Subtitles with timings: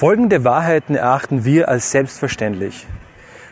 [0.00, 2.86] Folgende Wahrheiten erachten wir als selbstverständlich.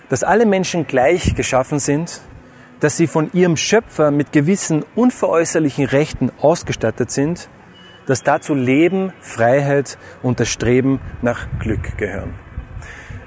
[0.09, 2.23] Dass alle Menschen gleich geschaffen sind,
[2.81, 7.51] dass sie von ihrem Schöpfer mit gewissen unveräußerlichen Rechten ausgestattet sind,
[8.07, 12.33] dass dazu Leben, Freiheit und das Streben nach Glück gehören.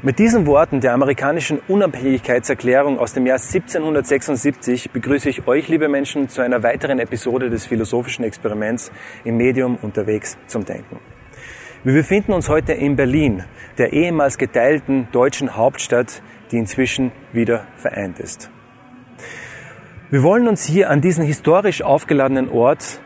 [0.02, 6.28] Mit diesen Worten der amerikanischen Unabhängigkeitserklärung aus dem Jahr 1776 begrüße ich euch, liebe Menschen,
[6.28, 8.92] zu einer weiteren Episode des philosophischen Experiments
[9.24, 10.98] im Medium unterwegs zum Denken.
[11.84, 13.44] Wir befinden uns heute in Berlin,
[13.80, 18.52] der ehemals geteilten deutschen Hauptstadt, die inzwischen wieder vereint ist.
[20.12, 23.02] Wir wollen uns hier an diesen historisch aufgeladenen Ort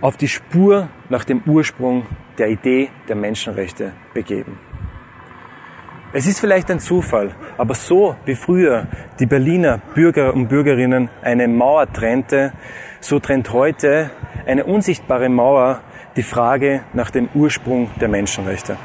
[0.00, 2.06] auf die Spur nach dem Ursprung
[2.36, 4.58] der Idee der Menschenrechte begeben.
[6.12, 8.88] Es ist vielleicht ein Zufall, aber so wie früher
[9.20, 12.52] die Berliner Bürger und Bürgerinnen eine Mauer trennte,
[12.98, 14.10] so trennt heute
[14.46, 15.80] eine unsichtbare Mauer
[16.16, 18.76] die Frage nach dem Ursprung der Menschenrechte.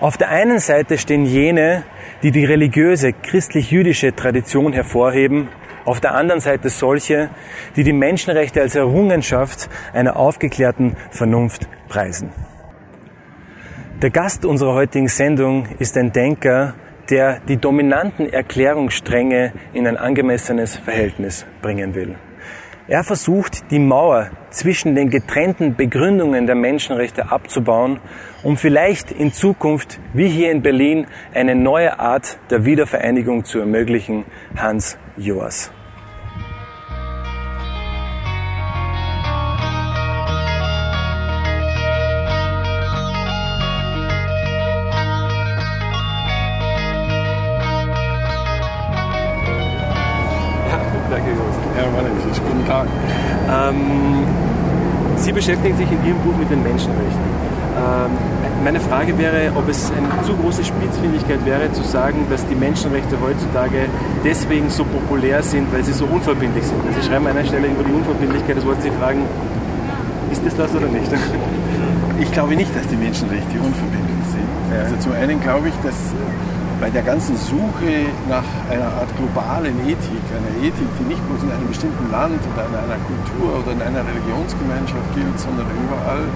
[0.00, 1.84] Auf der einen Seite stehen jene,
[2.22, 5.48] die die religiöse christlich-jüdische Tradition hervorheben,
[5.84, 7.30] auf der anderen Seite solche,
[7.76, 12.30] die die Menschenrechte als Errungenschaft einer aufgeklärten Vernunft preisen.
[14.00, 16.74] Der Gast unserer heutigen Sendung ist ein Denker,
[17.10, 22.16] der die dominanten Erklärungsstränge in ein angemessenes Verhältnis bringen will.
[22.92, 28.00] Er versucht, die Mauer zwischen den getrennten Begründungen der Menschenrechte abzubauen,
[28.42, 34.26] um vielleicht in Zukunft, wie hier in Berlin, eine neue Art der Wiedervereinigung zu ermöglichen.
[34.58, 35.72] Hans Joas.
[55.62, 57.22] Beschäftigen sich in Ihrem Buch mit den Menschenrechten.
[57.78, 58.10] Ähm,
[58.64, 63.16] meine Frage wäre, ob es eine zu große Spitzfindigkeit wäre, zu sagen, dass die Menschenrechte
[63.20, 63.86] heutzutage
[64.24, 66.80] deswegen so populär sind, weil sie so unverbindlich sind.
[67.00, 69.22] Sie schreiben an einer Stelle über die Unverbindlichkeit, das wollten Sie fragen,
[70.32, 71.10] ist das das oder nicht?
[72.18, 74.48] Ich glaube nicht, dass die Menschenrechte unverbindlich sind.
[74.74, 74.82] Ja.
[74.82, 75.94] Also zum einen glaube ich, dass
[76.82, 81.54] bei der ganzen Suche nach einer Art globalen Ethik, einer Ethik, die nicht bloß in
[81.54, 86.26] einem bestimmten Land oder in einer Kultur oder in einer Religionsgemeinschaft gilt, sondern überall,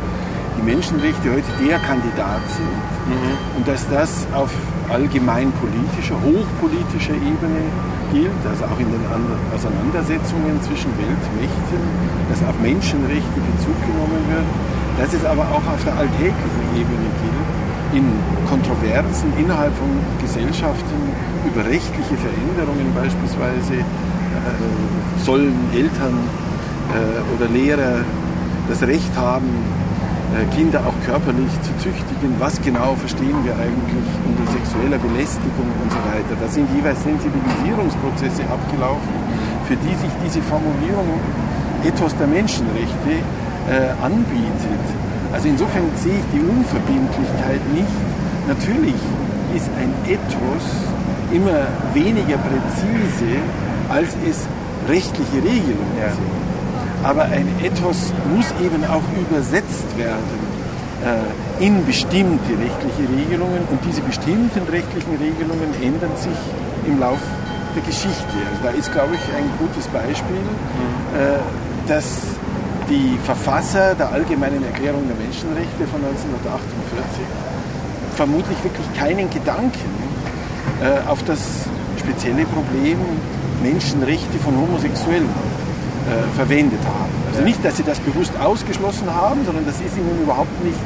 [0.54, 2.78] die Menschenrechte heute der Kandidat sind
[3.10, 3.58] mhm.
[3.58, 4.54] und dass das auf
[4.86, 7.66] allgemein politischer, hochpolitischer Ebene
[8.14, 9.02] gilt, also auch in den
[9.50, 11.82] Auseinandersetzungen zwischen Weltmächten,
[12.30, 14.46] dass auf Menschenrechte Bezug genommen wird,
[14.94, 17.50] dass es aber auch auf der alltäglichen Ebene gilt,
[17.92, 18.04] in
[18.48, 19.88] Kontroversen innerhalb von
[20.20, 20.98] Gesellschaften
[21.46, 26.18] über rechtliche Veränderungen beispielsweise, äh, sollen Eltern
[26.92, 28.04] äh, oder Lehrer
[28.68, 29.46] das Recht haben,
[30.34, 32.34] äh, Kinder auch körperlich zu züchtigen.
[32.38, 36.34] Was genau verstehen wir eigentlich unter sexueller Belästigung und so weiter.
[36.40, 39.14] Da sind jeweils Sensibilisierungsprozesse abgelaufen,
[39.68, 41.20] für die sich diese Formulierung
[41.84, 43.22] Ethos der Menschenrechte
[43.70, 45.05] äh, anbietet.
[45.36, 47.92] Also insofern sehe ich die Unverbindlichkeit nicht.
[48.48, 48.96] Natürlich
[49.54, 50.64] ist ein Ethos
[51.30, 53.36] immer weniger präzise,
[53.90, 54.48] als es
[54.88, 56.08] rechtliche Regelungen ja.
[56.08, 57.04] sind.
[57.04, 60.40] Aber ein Ethos muss eben auch übersetzt werden
[61.04, 66.40] äh, in bestimmte rechtliche Regelungen und diese bestimmten rechtlichen Regelungen ändern sich
[66.86, 67.20] im Laufe
[67.74, 68.36] der Geschichte.
[68.48, 71.20] Also da ist, glaube ich, ein gutes Beispiel, mhm.
[71.20, 72.35] äh, dass
[72.88, 77.22] die Verfasser der Allgemeinen Erklärung der Menschenrechte von 1948
[78.14, 79.90] vermutlich wirklich keinen Gedanken
[80.80, 81.40] äh, auf das
[81.98, 82.98] spezielle Problem
[83.62, 87.12] Menschenrechte von Homosexuellen äh, verwendet haben.
[87.32, 90.78] Also nicht, dass sie das bewusst ausgeschlossen haben, sondern das ist ihnen überhaupt nicht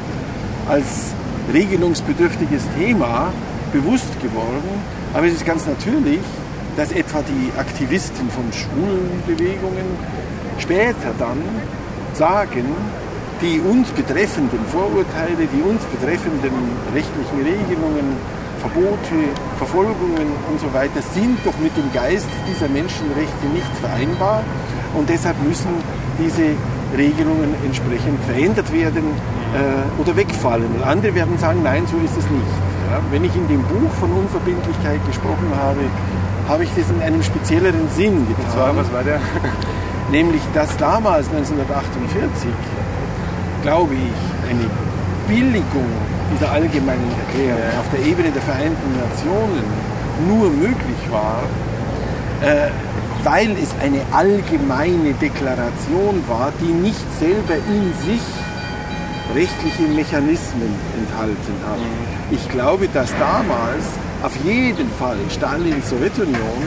[0.67, 1.13] als
[1.53, 3.31] regelungsbedürftiges Thema
[3.71, 4.69] bewusst geworden.
[5.13, 6.21] Aber es ist ganz natürlich,
[6.75, 9.85] dass etwa die Aktivisten von Schwulenbewegungen
[10.57, 11.37] später dann
[12.13, 12.65] sagen,
[13.41, 16.53] die uns betreffenden Vorurteile, die uns betreffenden
[16.93, 18.17] rechtlichen Regelungen,
[18.61, 24.43] Verbote, Verfolgungen und so weiter sind doch mit dem Geist dieser Menschenrechte nicht vereinbar
[24.93, 25.73] und deshalb müssen
[26.19, 26.53] diese
[26.95, 29.03] Regelungen entsprechend verändert werden
[29.55, 30.67] äh, oder wegfallen.
[30.75, 32.53] Und andere werden sagen, nein, so ist es nicht.
[32.91, 35.79] Ja, wenn ich in dem Buch von Unverbindlichkeit gesprochen habe,
[36.47, 38.45] habe ich das in einem spezielleren Sinn getan.
[38.45, 39.19] Und zwar, was war der?
[40.11, 42.49] Nämlich, dass damals 1948,
[43.63, 44.65] glaube ich, eine
[45.27, 45.87] Billigung
[46.33, 49.63] dieser allgemeinen Erklärung auf der Ebene der Vereinten Nationen
[50.27, 51.43] nur möglich war,
[52.41, 52.69] äh,
[53.23, 58.21] weil es eine allgemeine Deklaration war, die nicht selber in sich
[59.33, 61.77] rechtliche Mechanismen enthalten hat.
[61.77, 62.35] Mhm.
[62.35, 63.85] Ich glaube, dass damals
[64.23, 66.63] auf jeden Fall Stalins Sowjetunion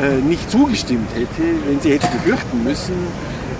[0.00, 2.94] äh, nicht zugestimmt hätte, wenn sie hätte befürchten müssen,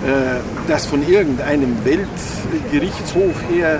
[0.05, 3.79] äh, dass von irgendeinem Weltgerichtshof her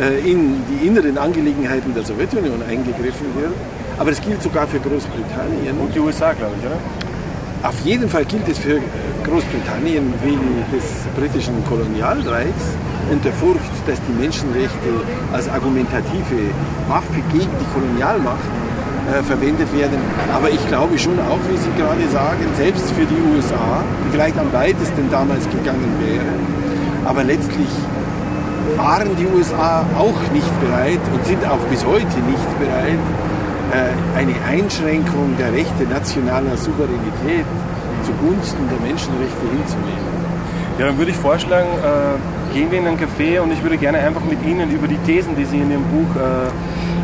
[0.00, 3.52] äh, in die inneren Angelegenheiten der Sowjetunion eingegriffen wird.
[3.98, 5.78] Aber das gilt sogar für Großbritannien.
[5.78, 6.78] Und die USA, glaube ich, oder?
[7.62, 8.80] Auf jeden Fall gilt es für
[9.24, 12.74] Großbritannien wegen des britischen Kolonialreichs
[13.10, 14.88] und der Furcht, dass die Menschenrechte
[15.32, 16.50] als argumentative
[16.88, 18.48] Waffe gegen die Kolonialmacht
[19.08, 19.98] äh, verwendet werden.
[20.32, 24.38] Aber ich glaube schon auch, wie Sie gerade sagen, selbst für die USA, die vielleicht
[24.38, 26.40] am weitesten damals gegangen wären,
[27.04, 27.68] aber letztlich
[28.76, 33.02] waren die USA auch nicht bereit und sind auch bis heute nicht bereit,
[33.72, 37.46] äh, eine Einschränkung der Rechte nationaler Souveränität
[38.04, 40.10] zugunsten der Menschenrechte hinzunehmen.
[40.78, 43.98] Ja, dann würde ich vorschlagen, äh, gehen wir in ein Café und ich würde gerne
[43.98, 46.48] einfach mit Ihnen über die Thesen, die Sie in Ihrem Buch äh,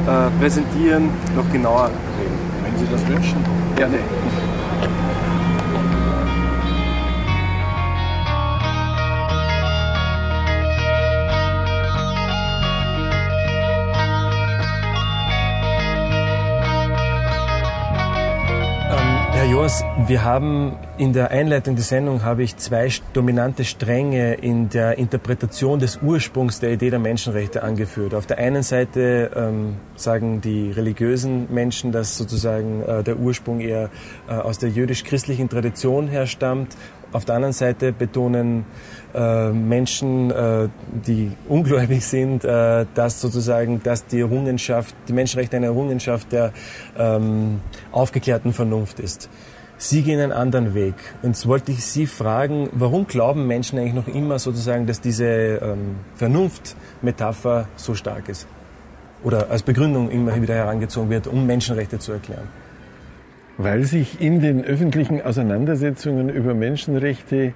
[0.07, 2.39] äh, präsentieren, noch genauer reden.
[2.63, 3.45] Wenn Sie das wünschen.
[3.77, 3.99] Gerne.
[19.67, 24.97] Joas, wir haben in der Einleitung der Sendung habe ich zwei dominante Stränge in der
[24.97, 28.15] Interpretation des Ursprungs der Idee der Menschenrechte angeführt.
[28.15, 33.91] Auf der einen Seite ähm, sagen die religiösen Menschen, dass sozusagen äh, der Ursprung eher
[34.29, 36.77] äh, aus der jüdisch-christlichen Tradition herstammt.
[37.11, 38.67] Auf der anderen Seite betonen
[39.15, 40.69] äh, Menschen, äh,
[41.05, 46.53] die ungläubig sind, äh, dass sozusagen, dass die Errungenschaft, die Menschenrechte eine Errungenschaft der
[46.97, 49.29] ähm, aufgeklärten Vernunft ist.
[49.79, 50.95] Sie gehen einen anderen Weg.
[51.23, 55.27] Und jetzt wollte ich Sie fragen, warum glauben Menschen eigentlich noch immer sozusagen, dass diese
[55.27, 58.47] ähm, Vernunftmetapher so stark ist?
[59.23, 62.49] Oder als Begründung immer wieder herangezogen wird, um Menschenrechte zu erklären?
[63.59, 67.53] Weil sich in den öffentlichen Auseinandersetzungen über Menschenrechte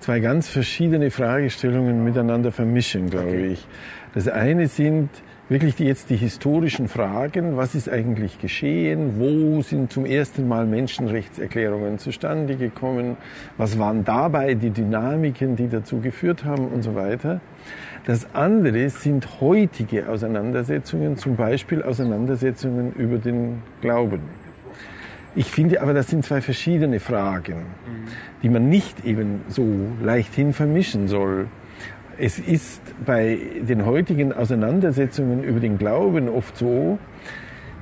[0.00, 3.46] zwei ganz verschiedene Fragestellungen miteinander vermischen, glaube okay.
[3.52, 3.66] ich.
[4.14, 5.10] Das eine sind
[5.48, 10.66] wirklich die, jetzt die historischen Fragen, was ist eigentlich geschehen, wo sind zum ersten Mal
[10.66, 13.16] Menschenrechtserklärungen zustande gekommen,
[13.56, 17.40] was waren dabei die Dynamiken, die dazu geführt haben und so weiter.
[18.04, 24.20] Das andere sind heutige Auseinandersetzungen, zum Beispiel Auseinandersetzungen über den Glauben.
[25.34, 27.66] Ich finde aber, das sind zwei verschiedene Fragen,
[28.42, 29.64] die man nicht eben so
[30.02, 31.46] leichthin vermischen soll.
[32.20, 36.98] Es ist bei den heutigen Auseinandersetzungen über den Glauben oft so,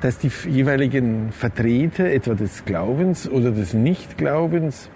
[0.02, 4.90] dass die jeweiligen Vertreter etwa des Glaubens oder des Nichtglaubens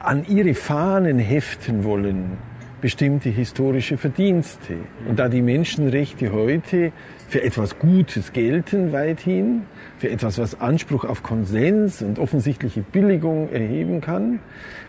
[0.00, 2.38] an ihre Fahnen heften wollen,
[2.80, 4.74] bestimmte historische Verdienste.
[5.08, 6.90] Und da die Menschenrechte heute
[7.28, 9.62] für etwas Gutes gelten weithin,
[9.98, 14.38] für etwas, was Anspruch auf Konsens und offensichtliche Billigung erheben kann,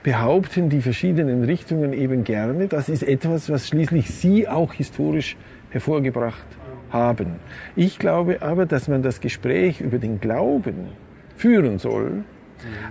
[0.04, 5.36] behaupten die verschiedenen Richtungen eben gerne, das ist etwas, was schließlich sie auch historisch
[5.72, 6.46] hervorgebracht
[6.92, 7.36] haben.
[7.76, 10.90] Ich glaube aber, dass man das Gespräch über den Glauben
[11.36, 12.24] führen soll,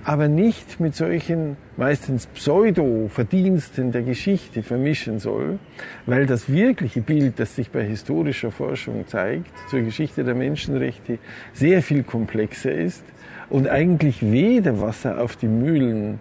[0.04, 5.58] aber nicht mit solchen meistens Pseudo-Verdiensten der Geschichte vermischen soll,
[6.06, 11.18] weil das wirkliche Bild, das sich bei historischer Forschung zeigt, zur Geschichte der Menschenrechte,
[11.52, 13.04] sehr viel komplexer ist
[13.50, 16.18] und eigentlich weder Wasser auf die Mühlen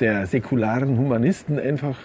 [0.00, 1.98] der säkularen Humanisten einfach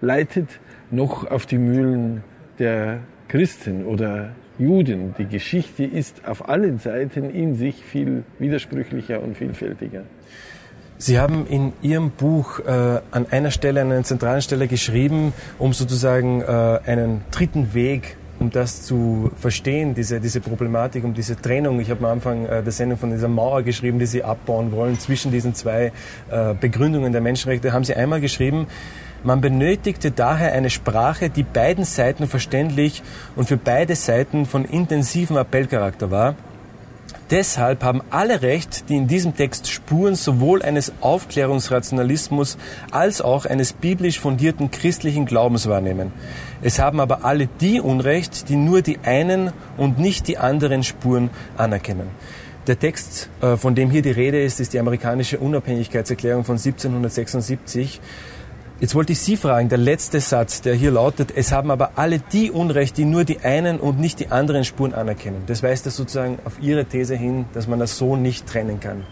[0.00, 2.22] leitet, noch auf die Mühlen
[2.58, 5.14] der Christen oder Juden.
[5.18, 10.04] Die Geschichte ist auf allen Seiten in sich viel widersprüchlicher und vielfältiger.
[10.96, 15.72] Sie haben in Ihrem Buch äh, an einer Stelle, an einer zentralen Stelle geschrieben, um
[15.72, 16.44] sozusagen äh,
[16.86, 21.80] einen dritten Weg, um das zu verstehen, diese, diese Problematik, um diese Trennung.
[21.80, 24.98] Ich habe am Anfang äh, der Sendung von dieser Mauer geschrieben, die Sie abbauen wollen
[24.98, 25.92] zwischen diesen zwei
[26.30, 27.72] äh, Begründungen der Menschenrechte.
[27.72, 28.68] Haben Sie einmal geschrieben,
[29.24, 33.02] man benötigte daher eine Sprache, die beiden Seiten verständlich
[33.36, 36.36] und für beide Seiten von intensivem Appellcharakter war.
[37.30, 42.58] Deshalb haben alle Recht, die in diesem Text Spuren sowohl eines Aufklärungsrationalismus
[42.90, 46.12] als auch eines biblisch fundierten christlichen Glaubens wahrnehmen.
[46.62, 51.30] Es haben aber alle die Unrecht, die nur die einen und nicht die anderen Spuren
[51.56, 52.08] anerkennen.
[52.66, 58.00] Der Text, äh, von dem hier die Rede ist, ist die amerikanische Unabhängigkeitserklärung von 1776.
[58.84, 62.18] Jetzt wollte ich Sie fragen, der letzte Satz, der hier lautet, es haben aber alle
[62.18, 65.44] die Unrecht, die nur die einen und nicht die anderen Spuren anerkennen.
[65.46, 69.06] Das weist das sozusagen auf Ihre These hin, dass man das so nicht trennen kann.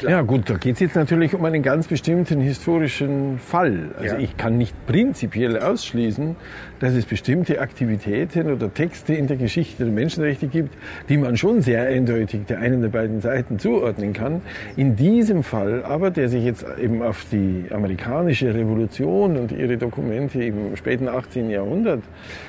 [0.00, 0.12] Klar.
[0.12, 3.90] Ja gut, da geht es jetzt natürlich um einen ganz bestimmten historischen Fall.
[3.98, 4.18] Also ja.
[4.18, 6.36] ich kann nicht prinzipiell ausschließen,
[6.78, 10.74] dass es bestimmte Aktivitäten oder Texte in der Geschichte der Menschenrechte gibt,
[11.10, 14.40] die man schon sehr eindeutig der einen der beiden Seiten zuordnen kann.
[14.74, 20.42] In diesem Fall aber, der sich jetzt eben auf die amerikanische Revolution und ihre Dokumente
[20.42, 21.50] im späten 18.
[21.50, 22.02] Jahrhundert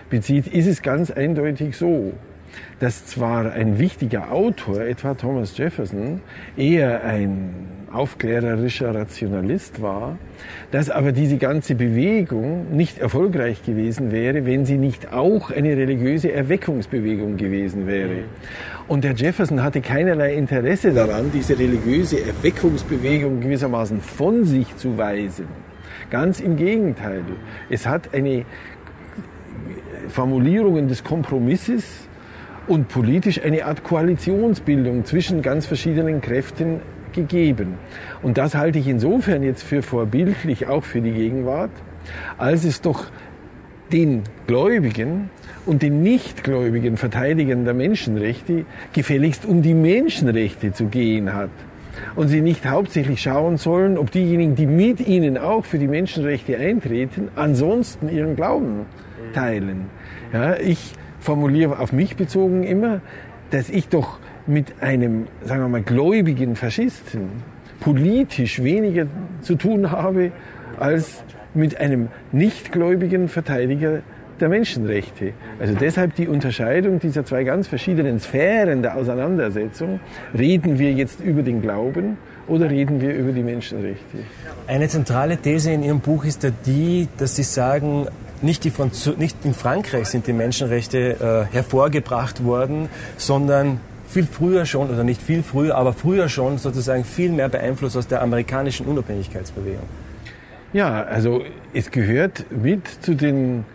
[0.10, 2.13] bezieht, ist es ganz eindeutig so,
[2.79, 6.22] dass zwar ein wichtiger Autor, etwa Thomas Jefferson,
[6.58, 7.50] eher ein
[7.91, 10.17] aufklärerischer Rationalist war,
[10.72, 16.31] dass aber diese ganze Bewegung nicht erfolgreich gewesen wäre, wenn sie nicht auch eine religiöse
[16.31, 18.24] Erweckungsbewegung gewesen wäre.
[18.88, 25.48] Und der Jefferson hatte keinerlei Interesse daran, diese religiöse Erweckungsbewegung gewissermaßen von sich zu weisen.
[26.10, 27.24] Ganz im Gegenteil.
[27.70, 28.46] Es hat eine
[30.10, 32.08] Formulierungen des Kompromisses
[32.68, 36.82] und politisch eine Art Koalitionsbildung zwischen ganz verschiedenen Kräften
[37.13, 37.75] gegeben.
[38.22, 41.72] Und das halte ich insofern jetzt für vorbildlich, auch für die Gegenwart,
[42.38, 43.08] als es doch
[43.91, 45.30] den Gläubigen
[45.65, 51.50] und den nichtgläubigen Verteidigern der Menschenrechte gefälligst um die Menschenrechte zu gehen hat.
[52.15, 56.58] Und sie nicht hauptsächlich schauen sollen, ob diejenigen, die mit ihnen auch für die Menschenrechte
[56.58, 58.86] eintreten, ansonsten ihren Glauben
[59.34, 59.88] teilen.
[60.34, 63.00] Ja, ich formuliere auf mich bezogen immer,
[63.51, 67.30] dass ich doch mit einem, sagen wir mal, gläubigen Faschisten
[67.80, 69.08] politisch weniger
[69.42, 70.32] zu tun habe
[70.80, 71.24] als
[71.54, 74.01] mit einem nichtgläubigen Verteidiger
[74.40, 75.34] der Menschenrechte.
[75.60, 80.00] Also deshalb die Unterscheidung dieser zwei ganz verschiedenen Sphären der Auseinandersetzung.
[80.38, 84.18] Reden wir jetzt über den Glauben oder reden wir über die Menschenrechte?
[84.68, 88.08] Eine zentrale These in Ihrem Buch ist ja die, dass Sie sagen,
[88.43, 94.65] nicht, die Franz nicht in Frankreich sind die Menschenrechte äh, hervorgebracht worden, sondern viel früher
[94.65, 98.86] schon, oder nicht viel früher, aber früher schon sozusagen viel mehr beeinflusst aus der amerikanischen
[98.86, 99.88] Unabhängigkeitsbewegung.
[100.74, 101.43] Ja, also
[101.74, 103.65] es gehört mit zu den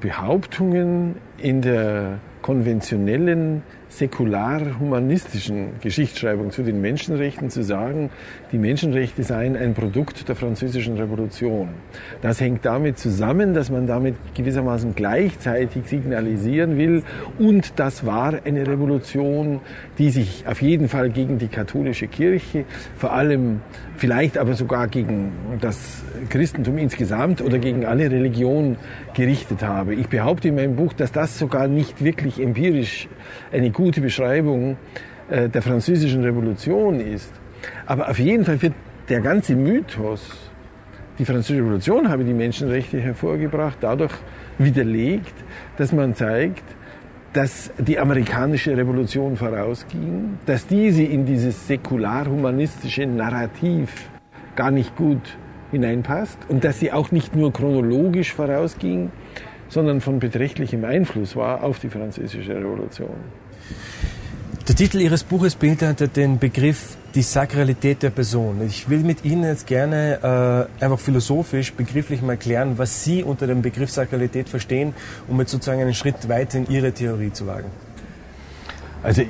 [0.00, 8.10] Behauptungen in der konventionellen säkular-humanistischen Geschichtsschreibung zu den Menschenrechten zu sagen,
[8.52, 11.70] die Menschenrechte seien ein Produkt der französischen Revolution.
[12.22, 17.02] Das hängt damit zusammen, dass man damit gewissermaßen gleichzeitig signalisieren will
[17.38, 19.60] und das war eine Revolution,
[19.98, 22.64] die sich auf jeden Fall gegen die katholische Kirche,
[22.96, 23.60] vor allem
[24.00, 25.30] vielleicht aber sogar gegen
[25.60, 28.78] das Christentum insgesamt oder gegen alle Religionen
[29.14, 29.94] gerichtet habe.
[29.94, 33.08] Ich behaupte in meinem Buch, dass das sogar nicht wirklich empirisch
[33.52, 34.78] eine gute Beschreibung
[35.28, 37.30] äh, der französischen Revolution ist.
[37.84, 38.72] Aber auf jeden Fall wird
[39.10, 40.50] der ganze Mythos,
[41.18, 44.14] die französische Revolution habe die Menschenrechte hervorgebracht, dadurch
[44.56, 45.34] widerlegt,
[45.76, 46.64] dass man zeigt,
[47.32, 54.10] dass die amerikanische Revolution vorausging, dass diese in dieses säkular-humanistische Narrativ
[54.56, 55.38] gar nicht gut
[55.70, 59.12] hineinpasst und dass sie auch nicht nur chronologisch vorausging,
[59.68, 63.14] sondern von beträchtlichem Einfluss war auf die französische Revolution.
[64.70, 68.64] Der Titel Ihres Buches beinhaltet den Begriff die Sakralität der Person.
[68.64, 73.48] Ich will mit Ihnen jetzt gerne äh, einfach philosophisch, begrifflich mal klären, was Sie unter
[73.48, 74.94] dem Begriff Sakralität verstehen,
[75.26, 77.66] um jetzt sozusagen einen Schritt weiter in Ihre Theorie zu wagen.
[79.02, 79.22] Also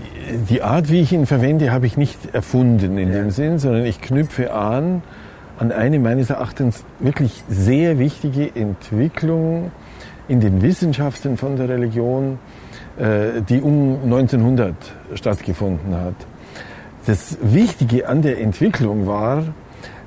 [0.51, 3.15] die Art, wie ich ihn verwende, habe ich nicht erfunden in ja.
[3.15, 5.03] dem Sinn, sondern ich knüpfe an
[5.59, 9.71] an eine meines Erachtens wirklich sehr wichtige Entwicklung
[10.29, 12.39] in den Wissenschaften von der Religion,
[13.01, 14.75] die um 1900
[15.15, 16.15] stattgefunden hat.
[17.07, 19.45] Das Wichtige an der Entwicklung war,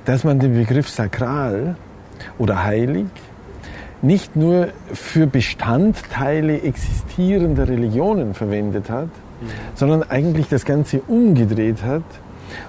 [0.06, 1.76] dass man den Begriff sakral
[2.38, 3.08] oder heilig
[4.04, 9.48] nicht nur für Bestandteile existierender Religionen verwendet hat, mhm.
[9.76, 12.04] sondern eigentlich das Ganze umgedreht hat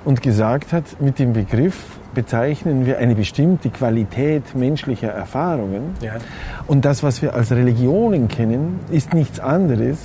[0.05, 5.95] und gesagt hat, mit dem Begriff bezeichnen wir eine bestimmte Qualität menschlicher Erfahrungen.
[6.01, 6.15] Ja.
[6.67, 9.99] Und das, was wir als Religionen kennen, ist nichts anderes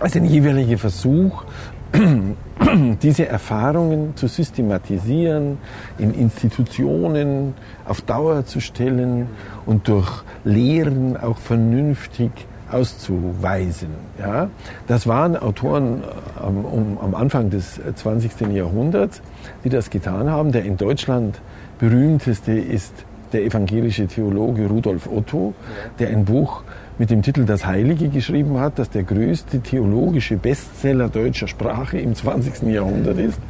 [0.00, 1.44] als ein jeweiliger Versuch,
[3.02, 5.58] diese Erfahrungen zu systematisieren,
[5.98, 7.54] in Institutionen
[7.86, 9.28] auf Dauer zu stellen
[9.66, 12.30] und durch Lehren auch vernünftig
[12.70, 13.90] auszuweisen.
[14.18, 14.48] Ja?
[14.86, 16.02] Das waren Autoren
[16.40, 18.52] am, um, am Anfang des 20.
[18.52, 19.20] Jahrhunderts,
[19.64, 20.52] die das getan haben.
[20.52, 21.40] Der in Deutschland
[21.78, 22.92] berühmteste ist
[23.32, 25.54] der evangelische Theologe Rudolf Otto,
[25.98, 26.62] der ein Buch
[26.98, 32.14] mit dem Titel Das Heilige geschrieben hat, das der größte theologische Bestseller deutscher Sprache im
[32.14, 32.70] 20.
[32.70, 33.40] Jahrhundert ist.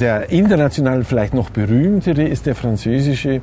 [0.00, 3.42] Der international vielleicht noch berühmtere ist der französische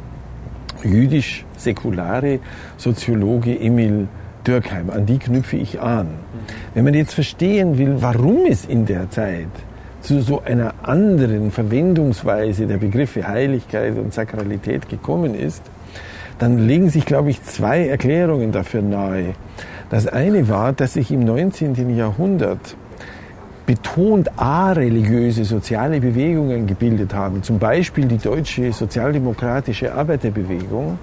[0.84, 2.40] jüdisch-säkulare
[2.78, 4.08] Soziologe Emil
[4.46, 4.90] Dürkheim.
[4.90, 6.08] An die knüpfe ich an.
[6.74, 9.48] Wenn man jetzt verstehen will, warum es in der Zeit
[10.08, 15.62] zu so einer anderen Verwendungsweise der Begriffe Heiligkeit und Sakralität gekommen ist,
[16.40, 19.34] dann legen sich, glaube ich, zwei Erklärungen dafür nahe.
[19.90, 21.94] Das eine war, dass sich im 19.
[21.98, 22.78] Jahrhundert
[23.66, 31.00] betont areligiöse soziale Bewegungen gebildet haben, zum Beispiel die deutsche sozialdemokratische Arbeiterbewegung,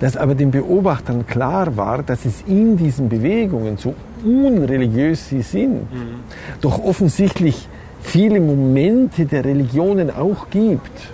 [0.00, 5.92] dass aber den Beobachtern klar war, dass es in diesen Bewegungen, so unreligiös sie sind,
[5.92, 6.24] mhm.
[6.60, 7.68] doch offensichtlich
[8.00, 11.12] viele Momente der Religionen auch gibt.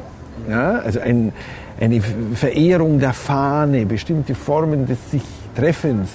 [0.49, 1.33] Ja, also ein,
[1.81, 5.23] eine Verehrung der Fahne, bestimmte Formen des sich
[5.57, 6.11] Treffens,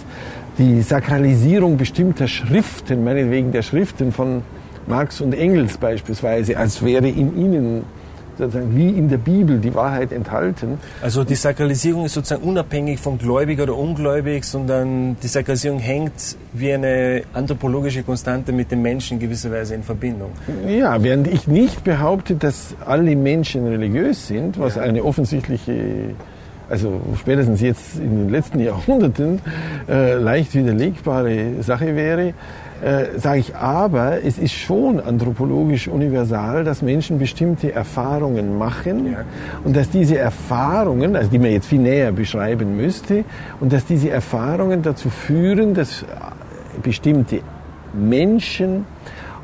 [0.57, 4.43] die Sakralisierung bestimmter Schriften, meinetwegen der Schriften von
[4.87, 7.83] Marx und Engels beispielsweise, als wäre in ihnen
[8.41, 10.79] sozusagen wie in der Bibel die Wahrheit enthalten.
[11.01, 16.73] Also die Sakralisierung ist sozusagen unabhängig von gläubig oder ungläubig, sondern die Sakralisierung hängt wie
[16.73, 20.31] eine anthropologische Konstante mit dem Menschen in gewisser Weise in Verbindung.
[20.67, 24.81] Ja, während ich nicht behaupte, dass alle Menschen religiös sind, was ja.
[24.81, 26.15] eine offensichtliche
[26.69, 29.41] also spätestens jetzt in den letzten Jahrhunderten
[29.89, 32.33] äh, leicht widerlegbare Sache wäre,
[32.81, 39.19] äh, sage ich aber, es ist schon anthropologisch universal, dass Menschen bestimmte Erfahrungen machen ja.
[39.63, 43.23] und dass diese Erfahrungen, also die man jetzt viel näher beschreiben müsste,
[43.59, 46.05] und dass diese Erfahrungen dazu führen, dass
[46.81, 47.41] bestimmte
[47.93, 48.85] Menschen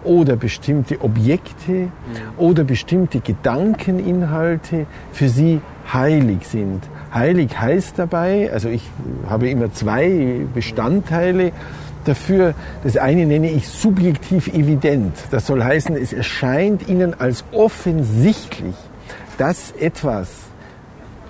[0.04, 1.90] oder bestimmte Objekte ja.
[2.38, 5.62] oder bestimmte Gedankeninhalte für sie
[5.94, 6.82] heilig sind.
[7.14, 8.90] Heilig heißt dabei, also ich
[9.30, 11.52] habe immer zwei Bestandteile
[12.08, 12.54] dafür.
[12.84, 15.14] Das eine nenne ich subjektiv evident.
[15.32, 18.76] Das soll heißen, es erscheint Ihnen als offensichtlich,
[19.38, 20.30] dass etwas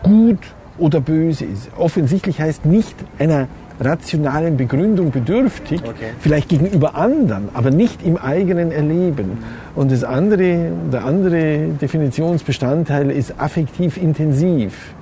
[0.04, 0.40] gut
[0.78, 1.70] oder böse ist.
[1.78, 3.48] Offensichtlich heißt nicht einer
[3.80, 6.12] rationalen Begründung bedürftig, okay.
[6.20, 9.38] vielleicht gegenüber anderen, aber nicht im eigenen Erleben.
[9.76, 14.96] Und das andere, der andere Definitionsbestandteil ist affektiv intensiv.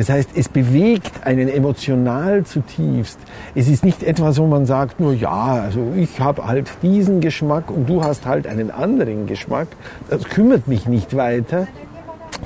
[0.00, 3.18] Das heißt, es bewegt einen emotional zutiefst.
[3.54, 7.70] Es ist nicht etwas, wo man sagt, nur ja, also ich habe halt diesen Geschmack
[7.70, 9.68] und du hast halt einen anderen Geschmack.
[10.08, 11.68] Das kümmert mich nicht weiter,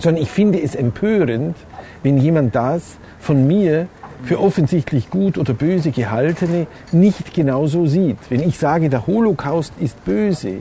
[0.01, 1.55] sondern ich finde es empörend,
[2.03, 3.87] wenn jemand das von mir
[4.25, 8.19] für offensichtlich gut oder böse gehaltene nicht genauso sieht.
[8.31, 10.55] Wenn ich sage, der Holocaust ist böse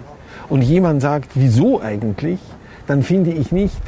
[0.47, 2.39] und jemand sagt, wieso eigentlich,
[2.86, 3.82] dann finde ich nicht,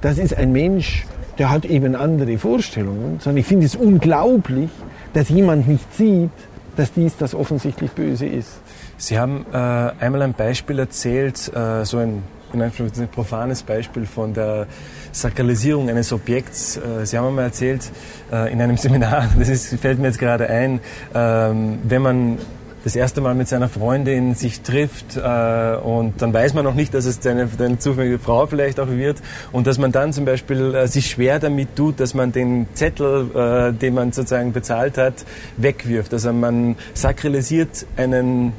[0.00, 1.06] das ist ein Mensch,
[1.38, 4.70] der hat eben andere Vorstellungen, sondern ich finde es unglaublich,
[5.12, 6.30] dass jemand nicht sieht,
[6.76, 8.60] dass dies das offensichtlich Böse ist.
[8.96, 12.70] Sie haben äh, einmal ein Beispiel erzählt, äh, so ein in ein
[13.10, 14.66] profanes Beispiel von der
[15.10, 16.76] Sakralisierung eines Objekts.
[16.76, 17.90] Äh, Sie haben einmal erzählt
[18.30, 20.80] äh, in einem Seminar, das ist, fällt mir jetzt gerade ein,
[21.14, 22.38] ähm, wenn man
[22.84, 26.94] das erste Mal mit seiner Freundin sich trifft äh, und dann weiß man noch nicht,
[26.94, 29.18] dass es deine, deine zufällige Frau vielleicht auch wird
[29.52, 33.30] und dass man dann zum Beispiel äh, sich schwer damit tut, dass man den Zettel,
[33.34, 35.24] äh, den man sozusagen bezahlt hat,
[35.56, 36.12] wegwirft.
[36.12, 38.52] Also man sakralisiert einen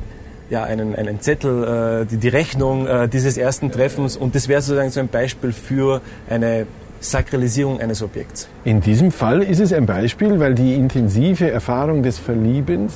[0.50, 4.62] ja, einen, einen Zettel, äh, die, die Rechnung äh, dieses ersten Treffens und das wäre
[4.62, 6.68] sozusagen so ein Beispiel für eine
[7.00, 8.48] Sakralisierung eines Objekts.
[8.64, 12.94] In diesem Fall ist es ein Beispiel, weil die intensive Erfahrung des Verliebens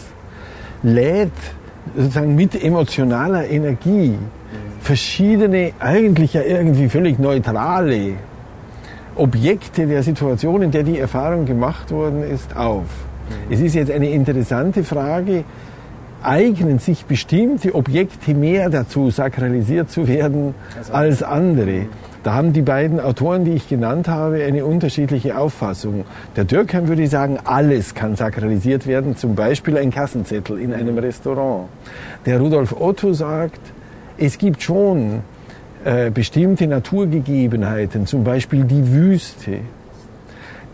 [0.84, 1.32] lädt
[1.96, 4.16] sozusagen mit emotionaler Energie
[4.82, 8.13] verschiedene, eigentlich ja irgendwie völlig neutrale
[9.16, 12.84] Objekte der Situation, in der die Erfahrung gemacht worden ist, auf.
[12.84, 13.54] Mhm.
[13.54, 15.44] Es ist jetzt eine interessante Frage,
[16.24, 20.54] eignen sich bestimmte Objekte mehr dazu, sakralisiert zu werden
[20.92, 21.88] als andere.
[22.28, 26.04] Da haben die beiden Autoren, die ich genannt habe, eine unterschiedliche Auffassung.
[26.36, 31.70] Der Dürkheim würde sagen, alles kann sakralisiert werden, zum Beispiel ein Kassenzettel in einem Restaurant.
[32.26, 33.62] Der Rudolf Otto sagt,
[34.18, 35.22] es gibt schon
[35.86, 39.60] äh, bestimmte Naturgegebenheiten, zum Beispiel die Wüste,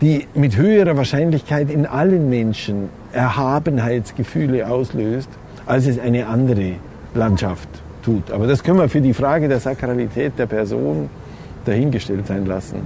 [0.00, 5.28] die mit höherer Wahrscheinlichkeit in allen Menschen Erhabenheitsgefühle auslöst,
[5.66, 6.72] als es eine andere
[7.14, 7.68] Landschaft
[8.04, 8.32] tut.
[8.32, 11.10] Aber das können wir für die Frage der Sakralität der Person
[11.64, 12.82] dahingestellt sein lassen.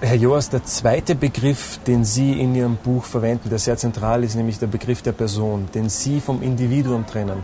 [0.00, 4.36] Herr Joas, der zweite Begriff, den Sie in Ihrem Buch verwenden, der sehr zentral ist,
[4.36, 7.42] nämlich der Begriff der Person, den Sie vom Individuum trennen.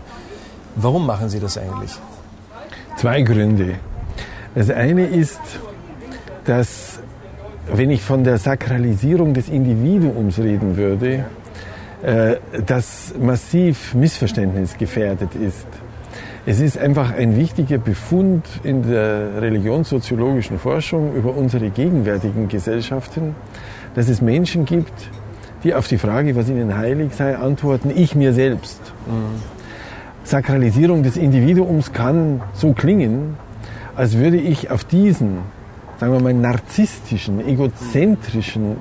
[0.75, 1.91] Warum machen Sie das eigentlich?
[2.97, 3.75] Zwei Gründe.
[4.53, 5.41] Das eine ist,
[6.45, 6.99] dass
[7.71, 11.25] wenn ich von der Sakralisierung des Individuums reden würde,
[12.03, 15.67] äh, das massiv missverständnisgefährdet ist.
[16.45, 23.33] Es ist einfach ein wichtiger Befund in der religionssoziologischen Forschung über unsere gegenwärtigen Gesellschaften,
[23.95, 25.09] dass es Menschen gibt,
[25.63, 28.81] die auf die Frage, was ihnen heilig sei, antworten, ich mir selbst.
[29.07, 29.41] Mhm.
[30.25, 33.37] Sakralisierung des Individuums kann so klingen,
[33.95, 35.37] als würde ich auf diesen,
[35.97, 38.75] sagen wir mal, narzisstischen, egozentrischen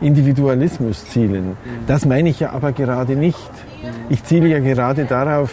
[0.00, 1.56] Individualismus zielen.
[1.88, 3.50] Das meine ich ja aber gerade nicht.
[4.08, 5.52] Ich ziele ja gerade darauf,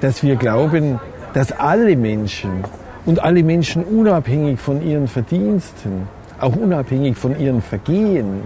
[0.00, 1.00] dass wir glauben,
[1.34, 2.64] dass alle Menschen
[3.04, 6.08] und alle Menschen unabhängig von ihren Verdiensten,
[6.40, 8.42] auch unabhängig von ihren Vergehen,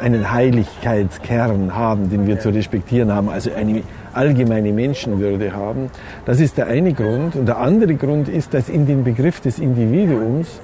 [0.00, 3.82] einen Heiligkeitskern haben, den wir zu respektieren haben, also eine
[4.14, 5.90] allgemeine Menschenwürde haben.
[6.24, 7.36] Das ist der eine Grund.
[7.36, 10.60] Und der andere Grund ist, dass in den Begriff des Individuums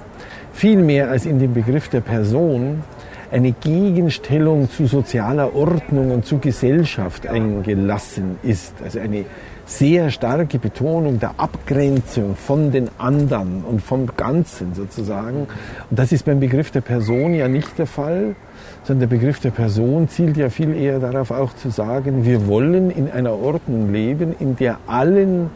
[0.52, 2.82] viel mehr als in den Begriff der Person
[3.30, 8.74] eine Gegenstellung zu sozialer Ordnung und zu Gesellschaft eingelassen ist.
[8.82, 9.24] Also eine
[9.66, 15.48] sehr starke Betonung der Abgrenzung von den anderen und vom Ganzen sozusagen.
[15.90, 18.36] Und das ist beim Begriff der Person ja nicht der Fall,
[18.84, 22.90] sondern der Begriff der Person zielt ja viel eher darauf auch zu sagen, wir wollen
[22.90, 25.50] in einer Ordnung leben, in der allen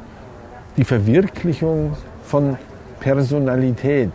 [0.76, 1.92] die Verwirklichung
[2.24, 2.56] von
[2.98, 4.10] Personalität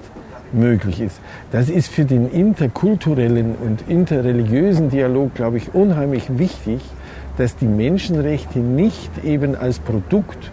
[0.51, 1.19] möglich ist.
[1.51, 6.81] Das ist für den interkulturellen und interreligiösen Dialog, glaube ich, unheimlich wichtig,
[7.37, 10.51] dass die Menschenrechte nicht eben als Produkt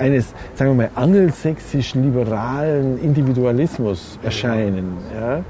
[0.00, 5.42] eines, sagen wir mal, angelsächsisch-liberalen Individualismus erscheinen, ja,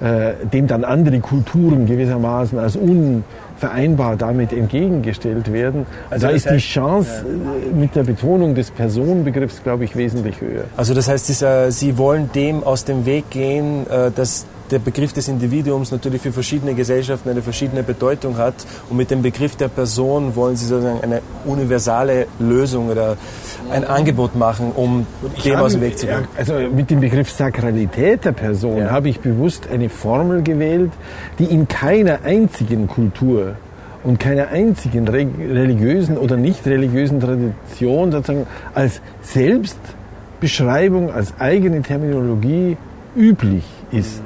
[0.00, 5.86] äh, dem dann andere Kulturen gewissermaßen als unvereinbar damit entgegengestellt werden.
[6.10, 7.76] Also da ist heißt, die Chance ja.
[7.76, 10.64] mit der Betonung des Personenbegriffs, glaube ich, wesentlich höher.
[10.76, 15.28] Also das heißt, Sie wollen dem aus dem Weg gehen, äh, dass der Begriff des
[15.28, 18.54] Individuums natürlich für verschiedene Gesellschaften eine verschiedene Bedeutung hat.
[18.90, 23.16] Und mit dem Begriff der Person wollen Sie sozusagen eine universale Lösung oder
[23.70, 25.06] ein Angebot machen, um
[25.44, 26.26] dem aus dem Weg zu gehen.
[26.36, 28.90] Also mit dem Begriff Sakralität der Person ja.
[28.90, 30.90] habe ich bewusst eine Formel gewählt,
[31.38, 33.54] die in keiner einzigen Kultur
[34.02, 42.76] und keiner einzigen religiösen oder nicht religiösen Tradition sozusagen als Selbstbeschreibung, als eigene Terminologie
[43.16, 44.22] üblich ist.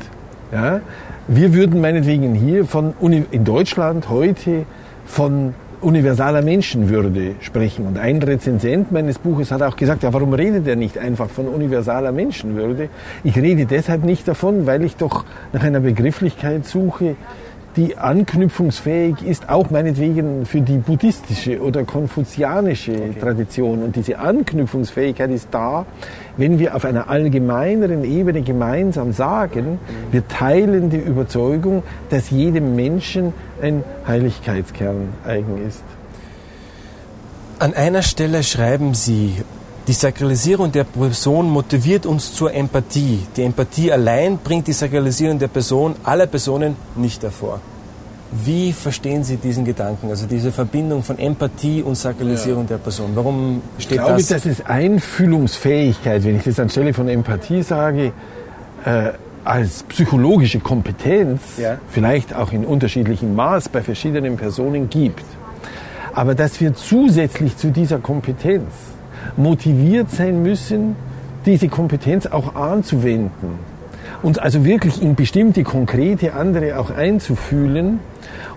[0.53, 0.81] Ja?
[1.27, 4.65] Wir würden meinetwegen hier von in Deutschland heute
[5.07, 7.87] von universaler Menschenwürde sprechen.
[7.87, 11.47] Und ein Rezensent meines Buches hat auch gesagt, ja, warum redet er nicht einfach von
[11.47, 12.89] universaler Menschenwürde?
[13.25, 17.17] Ich rede deshalb nicht davon, weil ich doch nach einer Begrifflichkeit suche,
[17.79, 23.21] die anknüpfungsfähig ist, auch meinetwegen für die buddhistische oder konfuzianische okay.
[23.21, 23.85] Tradition.
[23.85, 25.87] Und diese Anknüpfungsfähigkeit ist da,
[26.37, 29.79] wenn wir auf einer allgemeineren Ebene gemeinsam sagen,
[30.11, 35.85] wir teilen die Überzeugung, dass jedem Menschen ein Heiligkeitskern eigen ist.
[37.61, 39.37] An einer Stelle schreiben Sie,
[39.89, 43.21] die Sakralisierung der Person motiviert uns zur Empathie.
[43.35, 47.61] Die Empathie allein bringt die Sakralisierung der Person aller Personen nicht hervor.
[48.31, 52.69] Wie verstehen Sie diesen Gedanken, also diese Verbindung von Empathie und Sakralisierung ja.
[52.69, 53.13] der Person?
[53.15, 54.27] Warum steht ich glaube, das?
[54.27, 58.13] das ist Einfühlungsfähigkeit, wenn ich das anstelle von Empathie sage,
[58.85, 59.13] äh,
[59.45, 61.79] als psychologische Kompetenz, ja.
[61.89, 65.25] vielleicht auch in unterschiedlichem Maß bei verschiedenen Personen gibt.
[66.13, 68.67] Aber dass wir zusätzlich zu dieser Kompetenz
[69.37, 70.97] motiviert sein müssen,
[71.47, 73.59] diese Kompetenz auch anzuwenden.
[74.23, 78.01] Und also wirklich in bestimmte konkrete andere auch einzufühlen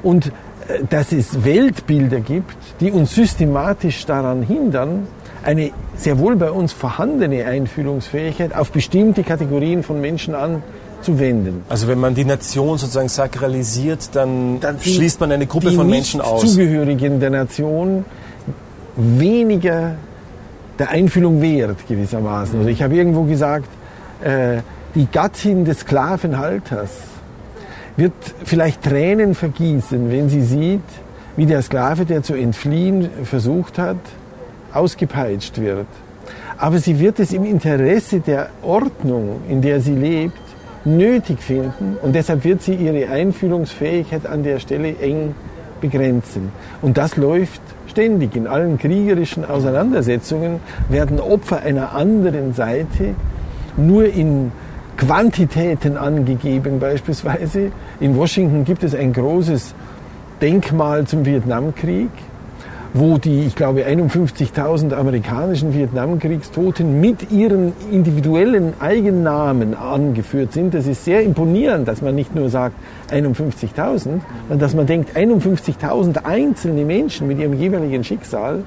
[0.01, 5.07] und äh, dass es Weltbilder gibt, die uns systematisch daran hindern,
[5.43, 11.63] eine sehr wohl bei uns vorhandene Einfühlungsfähigkeit auf bestimmte Kategorien von Menschen anzuwenden.
[11.69, 16.21] Also wenn man die Nation sozusagen sakralisiert, dann, dann schließt man eine Gruppe von Menschen
[16.21, 16.41] aus.
[16.41, 18.05] Die Zugehörigen der Nation
[18.95, 19.95] weniger
[20.79, 22.59] der Einfühlung wert gewissermaßen.
[22.59, 23.69] Also ich habe irgendwo gesagt,
[24.23, 24.57] äh,
[24.95, 26.91] die Gattin des Sklavenhalters
[27.97, 30.81] wird vielleicht Tränen vergießen, wenn sie sieht,
[31.37, 33.97] wie der Sklave, der zu entfliehen versucht hat,
[34.73, 35.87] ausgepeitscht wird.
[36.57, 40.37] Aber sie wird es im Interesse der Ordnung, in der sie lebt,
[40.83, 45.35] nötig finden und deshalb wird sie ihre Einfühlungsfähigkeit an der Stelle eng
[45.79, 46.51] begrenzen.
[46.81, 48.35] Und das läuft ständig.
[48.35, 53.13] In allen kriegerischen Auseinandersetzungen werden Opfer einer anderen Seite
[53.77, 54.51] nur in
[54.97, 57.71] Quantitäten angegeben beispielsweise.
[57.99, 59.75] In Washington gibt es ein großes
[60.41, 62.09] Denkmal zum Vietnamkrieg
[62.93, 70.73] wo die, ich glaube, 51.000 amerikanischen Vietnamkriegstoten mit ihren individuellen Eigennamen angeführt sind.
[70.73, 72.75] Das ist sehr imponierend, dass man nicht nur sagt
[73.09, 74.21] 51.000, sondern
[74.59, 78.63] dass man denkt 51.000 einzelne Menschen mit ihrem jeweiligen Schicksal.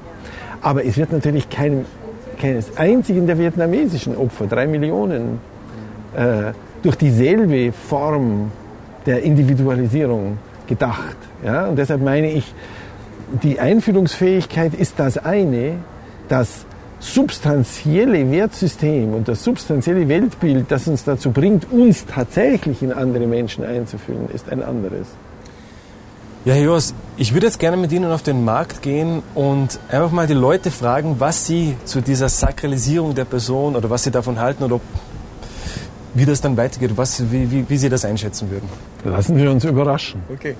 [0.63, 1.85] Aber es wird natürlich keinem,
[2.41, 5.39] keines einzigen der vietnamesischen Opfer, drei Millionen,
[6.17, 8.51] äh, durch dieselbe Form
[9.05, 11.17] der Individualisierung gedacht.
[11.45, 11.67] Ja?
[11.67, 12.55] Und deshalb meine ich,
[13.43, 15.77] die Einfühlungsfähigkeit ist das eine,
[16.29, 16.67] das
[17.01, 23.65] substanzielle Wertsystem und das substanzielle Weltbild, das uns dazu bringt, uns tatsächlich in andere Menschen
[23.65, 25.07] einzufühlen, ist ein anderes.
[26.45, 30.11] Ja, Herr Joas, ich würde jetzt gerne mit Ihnen auf den Markt gehen und einfach
[30.11, 34.39] mal die Leute fragen, was sie zu dieser Sakralisierung der Person oder was sie davon
[34.39, 34.83] halten oder ob,
[36.13, 38.69] wie das dann weitergeht, was, wie, wie, wie Sie das einschätzen würden.
[39.05, 40.23] Lassen wir uns überraschen.
[40.31, 40.55] Okay.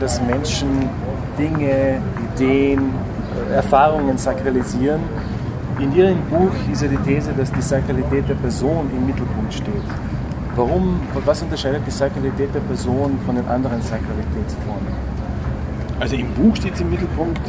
[0.00, 0.88] Dass Menschen
[1.38, 2.00] Dinge,
[2.34, 2.90] Ideen,
[3.54, 5.00] Erfahrungen sakralisieren.
[5.78, 9.88] In Ihrem Buch ist ja die These, dass die Sakralität der Person im Mittelpunkt steht.
[10.56, 14.92] Warum, was unterscheidet die Sakralität der Person von den anderen Sakralitätsformen?
[16.00, 17.40] Also im Buch steht es im Mittelpunkt,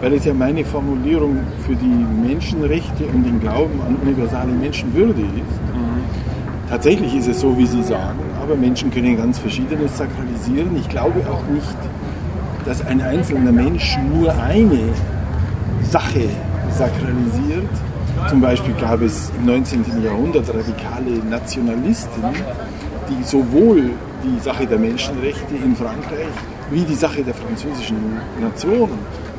[0.00, 5.62] weil es ja meine Formulierung für die Menschenrechte und den Glauben an universale Menschenwürde ist.
[5.74, 6.04] Mhm.
[6.70, 10.76] Tatsächlich ist es so, wie Sie sagen, aber Menschen können ganz Verschiedenes sakralisieren.
[10.76, 11.76] Ich glaube auch nicht,
[12.66, 14.80] dass ein einzelner Mensch nur eine
[15.90, 16.28] Sache
[16.70, 17.70] sakralisiert.
[18.28, 19.84] Zum Beispiel gab es im 19.
[20.04, 22.22] Jahrhundert radikale Nationalisten,
[23.08, 23.90] die sowohl
[24.22, 26.28] die Sache der Menschenrechte in Frankreich
[26.70, 27.96] wie die Sache der französischen
[28.40, 28.90] Nation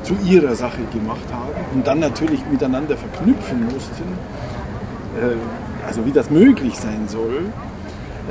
[0.02, 4.04] zu ihrer Sache gemacht haben und dann natürlich miteinander verknüpfen mussten,
[5.20, 7.52] äh, also wie das möglich sein soll.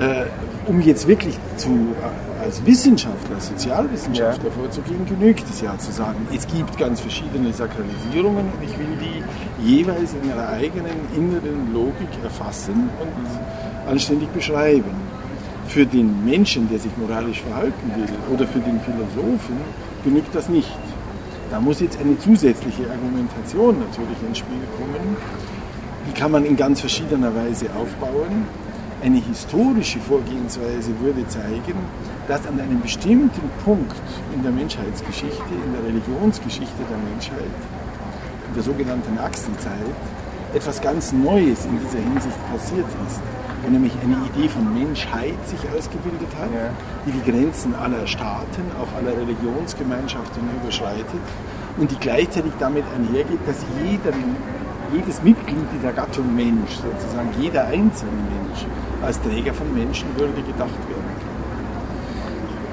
[0.01, 0.25] Äh,
[0.67, 1.95] um jetzt wirklich zu,
[2.43, 4.51] als Wissenschaftler, als Sozialwissenschaftler ja.
[4.51, 9.23] vorzugehen, genügt es ja zu sagen, es gibt ganz verschiedene Sakralisierungen und ich will die
[9.65, 14.91] jeweils in ihrer eigenen inneren Logik erfassen und anständig beschreiben.
[15.69, 19.57] Für den Menschen, der sich moralisch verhalten will, oder für den Philosophen
[20.03, 20.77] genügt das nicht.
[21.51, 25.17] Da muss jetzt eine zusätzliche Argumentation natürlich ins Spiel kommen.
[26.09, 28.47] Die kann man in ganz verschiedener Weise aufbauen.
[29.05, 31.77] Eine historische Vorgehensweise würde zeigen,
[32.27, 34.03] dass an einem bestimmten Punkt
[34.35, 37.53] in der Menschheitsgeschichte, in der Religionsgeschichte der Menschheit,
[38.49, 39.95] in der sogenannten Achsenzeit,
[40.55, 43.21] etwas ganz Neues in dieser Hinsicht passiert ist
[43.65, 46.51] wo nämlich eine Idee von Menschheit sich ausgebildet hat,
[47.07, 51.25] die die Grenzen aller Staaten, auch aller Religionsgemeinschaften überschreitet
[51.79, 54.13] und die gleichzeitig damit einhergeht, dass jeder,
[54.93, 58.67] jedes Mitglied dieser Gattung Mensch, sozusagen jeder einzelne Mensch,
[59.03, 61.35] als Träger von Menschenwürde gedacht werden kann.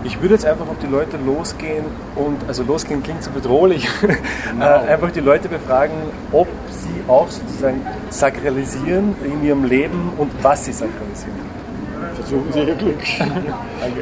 [0.03, 4.15] Ich würde jetzt einfach auf die Leute losgehen und, also losgehen klingt so bedrohlich, genau.
[4.59, 5.93] Äh, einfach die Leute befragen,
[6.31, 11.51] ob sie auch sozusagen sakralisieren in ihrem Leben und was sie sakralisieren.
[12.15, 12.99] Versuchen Sie Ihr Glück.
[13.19, 14.01] Danke.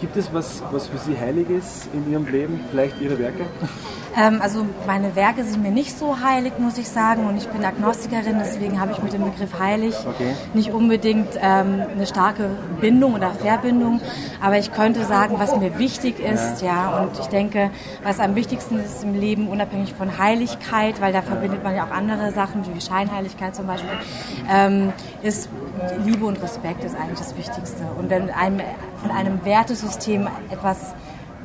[0.00, 2.60] Gibt es was, was für Sie heilig ist in Ihrem Leben?
[2.70, 3.44] Vielleicht Ihre Werke?
[4.16, 7.26] Ähm, also meine Werke sind mir nicht so heilig, muss ich sagen.
[7.26, 10.34] Und ich bin Agnostikerin, deswegen habe ich mit dem Begriff heilig okay.
[10.54, 12.50] nicht unbedingt ähm, eine starke
[12.80, 14.00] Bindung oder Verbindung.
[14.40, 16.62] Aber ich könnte sagen, was mir wichtig ist.
[16.62, 16.66] Ja.
[16.66, 17.02] ja.
[17.02, 17.70] Und ich denke,
[18.02, 21.90] was am wichtigsten ist im Leben, unabhängig von Heiligkeit, weil da verbindet man ja auch
[21.90, 23.90] andere Sachen, wie Scheinheiligkeit zum Beispiel,
[24.50, 25.48] ähm, ist
[26.04, 27.84] Liebe und Respekt ist eigentlich das Wichtigste.
[27.98, 28.60] Und wenn einem
[29.00, 30.94] von einem Wertesystem etwas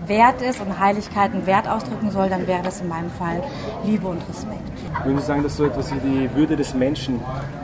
[0.08, 3.42] wert ist und Heiligkeit einen Wert ausdrücken soll, dann wäre das in meinem Fall
[3.86, 4.62] Liebe und Respekt.
[5.04, 7.20] Würden Sie sagen, dass so etwas wie die Würde des Menschen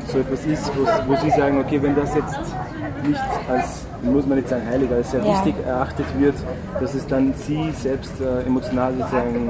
[0.08, 0.71] so etwas ist,
[1.08, 2.39] wo, Sie sagen, okay, wenn das jetzt
[3.08, 3.19] nicht
[3.50, 5.34] als, muss man nicht sagen heilig, als sehr ja.
[5.34, 6.36] wichtig erachtet wird,
[6.80, 9.48] dass es dann Sie selbst äh, emotional sozusagen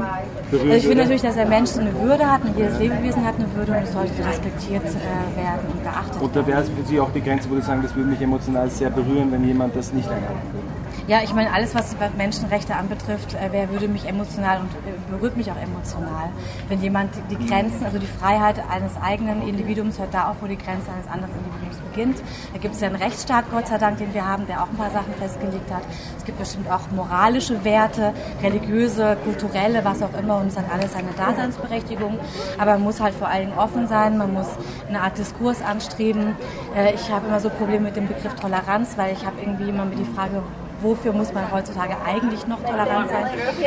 [0.50, 0.72] berührt?
[0.72, 3.54] Also ich finde natürlich, dass der Mensch eine Würde hat und jedes Lebewesen hat eine
[3.56, 6.26] Würde und es sollte respektiert äh, werden und beachtet werden.
[6.26, 8.22] Und da wäre es für Sie auch die Grenze, wo Sie sagen, das würde mich
[8.22, 10.75] emotional sehr berühren, wenn jemand das nicht einhalten würde?
[11.08, 15.38] Ja, ich meine, alles, was Menschenrechte anbetrifft, äh, wer würde mich emotional und äh, berührt
[15.38, 16.30] mich auch emotional.
[16.68, 20.58] Wenn jemand die Grenzen, also die Freiheit eines eigenen Individuums hört da auf, wo die
[20.58, 22.18] Grenze eines anderen Individuums beginnt.
[22.54, 24.78] Da gibt es ja einen Rechtsstaat, Gott sei Dank, den wir haben, der auch ein
[24.78, 25.84] paar Sachen festgelegt hat.
[26.18, 30.92] Es gibt bestimmt auch moralische Werte, religiöse, kulturelle, was auch immer, und es hat alles
[30.94, 32.18] seine Daseinsberechtigung.
[32.58, 34.48] Aber man muss halt vor allen Dingen offen sein, man muss
[34.90, 36.36] eine Art Diskurs anstreben.
[36.76, 39.86] Äh, ich habe immer so Probleme mit dem Begriff Toleranz, weil ich habe irgendwie immer
[39.86, 40.42] mit die Frage,
[40.82, 43.26] wofür muss man heutzutage eigentlich noch tolerant sein.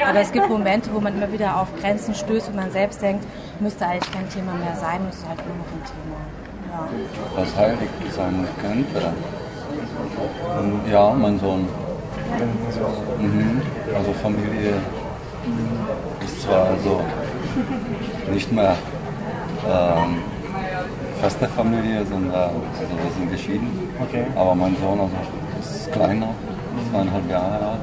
[0.08, 3.24] Aber es gibt Momente, wo man immer wieder auf Grenzen stößt und man selbst denkt,
[3.60, 6.18] müsste eigentlich kein Thema mehr sein und es ist halt immer noch ein Thema.
[6.70, 7.42] Ja.
[7.42, 9.12] Was heilig sein könnte.
[10.60, 11.66] Und ja, mein Sohn.
[13.18, 13.62] Mhm.
[13.96, 14.74] Also Familie
[16.24, 17.00] ist zwar also
[18.30, 18.76] nicht mehr
[19.66, 20.22] ähm,
[21.20, 23.90] feste Familie, sondern also wir sind geschieden.
[24.00, 24.24] Okay.
[24.36, 25.10] Aber mein Sohn also,
[25.60, 26.28] ist kleiner
[26.90, 27.80] zweieinhalb Jahre alt.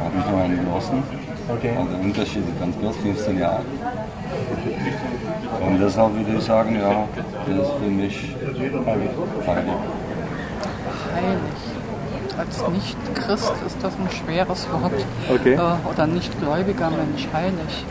[0.00, 1.02] Habe mich noch einen genossen.
[1.48, 1.72] Okay.
[1.76, 3.62] Also der Unterschied ist ganz groß, 15 Jahre.
[5.60, 7.06] Und deshalb würde ich sagen, ja,
[7.46, 8.36] das ist für mich
[8.86, 9.10] heilig.
[9.46, 9.74] Heilig.
[12.36, 14.92] Als Nicht-Christ ist das ein schweres Wort.
[15.32, 15.54] Okay.
[15.54, 17.84] Äh, oder nicht-gläubiger Mensch, heilig.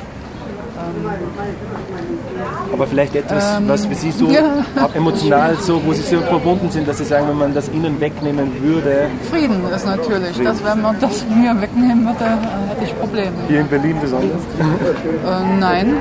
[2.71, 4.65] Aber vielleicht etwas, ähm, was für Sie so ja.
[4.93, 8.51] emotional so, wo Sie so verbunden sind, dass Sie sagen, wenn man das Ihnen wegnehmen
[8.61, 9.07] würde.
[9.29, 10.35] Frieden ist natürlich.
[10.35, 10.45] Frieden.
[10.45, 13.31] Dass, wenn man das mir wegnehmen würde, äh, hätte ich Probleme.
[13.47, 14.41] Hier in Berlin besonders?
[14.59, 15.93] Äh, nein,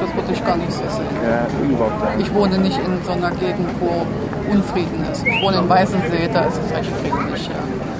[0.00, 1.16] das würde ich gar nicht so sehen.
[1.22, 2.28] Ja, überhaupt nicht.
[2.28, 4.06] Ich wohne nicht in so einer Gegend, wo
[4.52, 5.24] Unfrieden ist.
[5.24, 7.46] Ich wohne in Weißensee, da ist es recht friedlich.
[7.46, 7.54] Ja.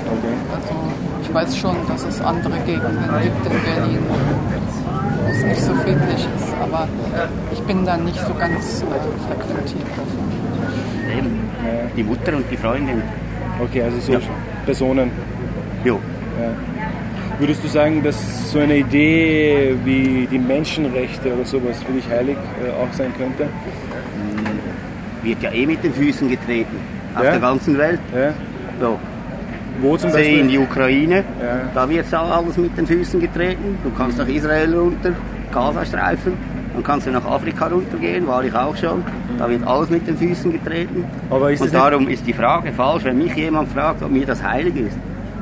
[0.07, 0.35] Okay.
[0.55, 0.75] Also
[1.23, 3.99] ich weiß schon, dass es andere Gegenden gibt in Berlin
[5.31, 6.55] es nicht so friedlich ist.
[6.61, 6.89] Aber
[7.53, 8.85] ich bin da nicht so ganz äh,
[9.29, 9.87] frequentiert
[11.17, 11.41] Eben,
[11.97, 13.03] die Mutter und die Freundin.
[13.61, 14.21] Okay, also so ja.
[14.65, 15.11] Personen.
[15.85, 15.95] Jo.
[16.41, 16.51] Ja.
[17.39, 22.37] Würdest du sagen, dass so eine Idee wie die Menschenrechte oder sowas für dich heilig
[22.65, 23.45] äh, auch sein könnte?
[23.45, 26.77] Hm, wird ja eh mit den Füßen getreten.
[27.15, 27.31] Auf ja?
[27.33, 28.01] der ganzen Welt.
[28.15, 28.33] Ja.
[28.81, 28.99] So.
[29.81, 30.41] Wo zum Beispiel?
[30.41, 31.71] in die Ukraine, ja.
[31.75, 33.79] da wird auch alles mit den Füßen getreten.
[33.83, 35.13] Du kannst nach Israel runter,
[35.53, 36.33] Gazastreifen,
[36.75, 39.05] dann kannst du nach Afrika runtergehen, war ich auch schon.
[39.39, 41.05] Da wird alles mit den Füßen getreten.
[41.31, 44.97] Und darum ist die Frage falsch, wenn mich jemand fragt, ob mir das heilig ist.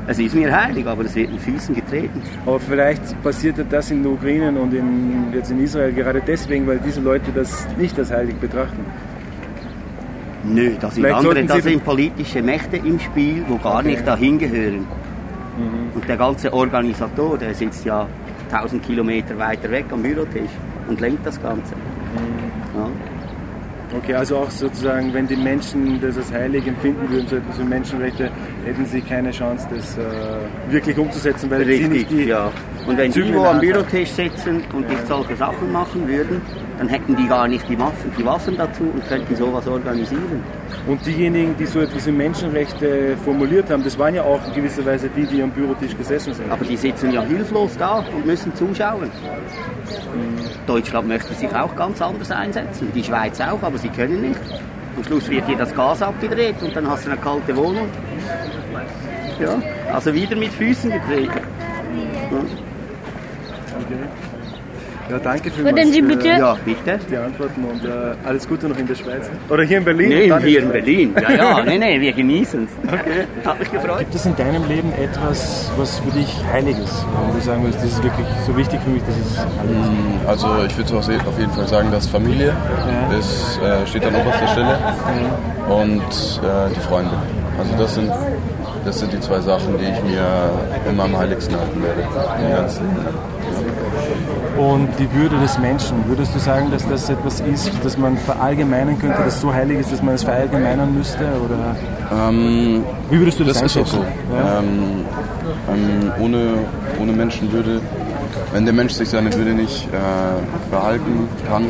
[0.07, 2.21] Es ist mir heilig, aber es wird mit Füßen getreten.
[2.45, 6.77] Aber vielleicht passiert das in der Ukraine und in, jetzt in Israel gerade deswegen, weil
[6.77, 8.85] diese Leute das nicht als heilig betrachten.
[10.47, 14.85] Nö, da sind andere, da sind politische Mächte im Spiel, wo gar nicht dahin gehören.
[15.93, 18.07] Und der ganze Organisator, der sitzt ja
[18.51, 20.51] 1000 Kilometer weiter weg am Bürotisch
[20.87, 21.73] und lenkt das Ganze.
[22.75, 22.89] Ja.
[23.97, 27.63] Okay, also auch sozusagen, wenn die Menschen das als heilig empfinden würden, so etwas wie
[27.63, 28.29] Menschenrechte,
[28.65, 30.01] hätten sie keine Chance, das äh,
[30.69, 32.51] wirklich umzusetzen, weil sie nicht Richtig, die ja.
[32.85, 36.41] Und wenn die Zügel wo der am Bürotisch sitzen und nicht solche Sachen machen würden,
[36.77, 40.43] dann hätten die gar nicht die Waffen, die Waffen dazu und könnten sowas organisieren.
[40.87, 44.85] Und diejenigen, die so etwas wie Menschenrechte formuliert haben, das waren ja auch in gewisser
[44.85, 46.51] Weise die, die am Bürotisch gesessen sind.
[46.51, 49.09] Aber die sitzen ja hilflos da und müssen zuschauen.
[50.67, 54.39] Deutschland möchte sich auch ganz anders einsetzen, die Schweiz auch, aber sie können nicht.
[54.97, 57.87] Am Schluss wird dir das Gas abgedreht und dann hast du eine kalte Wohnung.
[59.39, 59.61] Ja,
[59.93, 61.41] also wieder mit Füßen getreten.
[62.31, 62.64] Ja.
[65.09, 66.99] Ja, danke für Würden Sie bitte- Ja, bitte.
[67.09, 69.29] die Antworten und äh, alles Gute noch in der Schweiz.
[69.49, 70.29] Oder hier in Berlin.
[70.29, 70.69] Dann hier in.
[70.71, 71.15] Berlin.
[71.21, 72.91] Ja, ja, nee, nee, wir genießen es.
[72.91, 73.25] Okay.
[73.45, 73.99] Hat mich gefreut.
[73.99, 77.05] Gibt es in deinem Leben etwas, was für dich heilig ist?
[77.27, 80.27] Wo du sagen würdest, das ist wirklich so wichtig für mich, dass es heilig ist?
[80.27, 82.53] Also ich würde auf auf jeden Fall sagen, dass Familie
[83.19, 84.77] ist, äh, steht an oberster Stelle
[85.69, 87.11] und äh, die Freunde.
[87.59, 88.11] Also das sind,
[88.83, 90.25] das sind die zwei Sachen, die ich mir
[90.89, 92.01] immer am heiligsten halten werde.
[92.41, 93.44] Im ganzen Leben.
[94.57, 98.97] Und die Würde des Menschen, würdest du sagen, dass das etwas ist, das man verallgemeinern
[98.99, 101.25] könnte, das so heilig ist, dass man es verallgemeinern müsste?
[101.43, 101.75] Oder
[102.29, 104.05] Ähm, wie würdest du das, das ist auch so.
[104.33, 104.59] Ja?
[104.59, 105.05] Ähm,
[105.71, 106.53] ähm, ohne,
[107.01, 107.81] ohne Menschenwürde,
[108.53, 111.65] wenn der Mensch sich seine Würde nicht äh, behalten kann,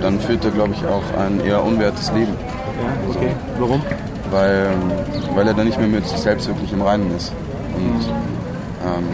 [0.00, 2.32] dann führt er, glaube ich, auch ein eher unwertes Leben.
[2.38, 3.30] ja, okay.
[3.58, 3.82] Warum?
[4.30, 4.70] weil,
[5.34, 7.32] weil er dann nicht mehr mit sich selbst wirklich im Reinen ist
[7.74, 8.06] und
[8.84, 9.08] ähm,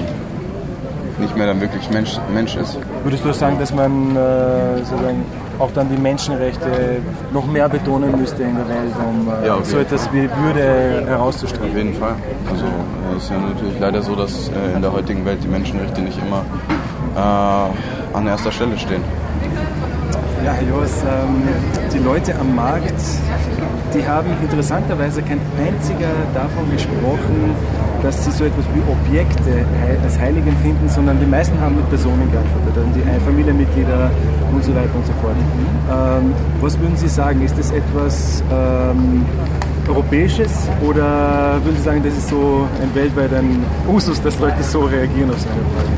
[1.18, 2.78] nicht mehr dann wirklich Mensch, Mensch ist.
[3.02, 5.24] Würdest du sagen, dass man äh, sozusagen
[5.58, 6.98] auch dann die Menschenrechte
[7.32, 11.00] noch mehr betonen müsste in der Welt, um äh, Ja, auf so etwas wie Würde
[11.02, 11.76] Auf herauszustellen?
[11.76, 12.14] jeden Fall.
[12.50, 15.48] Also äh, es ist ja natürlich leider so, dass äh, in der heutigen Welt die
[15.48, 16.42] Menschenrechte nicht immer
[17.16, 19.02] äh, an erster Stelle stehen.
[20.44, 21.42] Ja, Herr Joas, ähm,
[21.92, 22.92] die Leute am Markt,
[23.94, 27.54] die haben interessanterweise kein einziger davon gesprochen,
[28.04, 29.64] dass sie so etwas wie Objekte
[30.04, 34.10] als heilig empfinden, sondern die meisten haben mit Personen geantwortet, also die Familienmitglieder
[34.52, 35.34] und so weiter und so fort.
[35.90, 37.40] Ähm, was würden Sie sagen?
[37.42, 39.24] Ist das etwas ähm,
[39.88, 43.40] Europäisches oder würden Sie sagen, das ist so ein weltweiter
[43.88, 45.88] Usus, dass Leute so reagieren auf so eine Frage?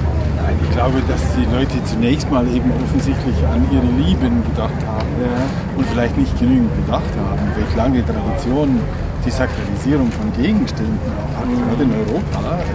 [0.47, 5.11] Nein, ich glaube, dass die Leute zunächst mal eben offensichtlich an ihre Lieben gedacht haben
[5.19, 5.43] Ja.
[5.77, 8.79] und vielleicht nicht genügend bedacht haben, welche lange Tradition
[9.27, 12.73] die Sakralisierung von Gegenständen auch hat, gerade in Europa, also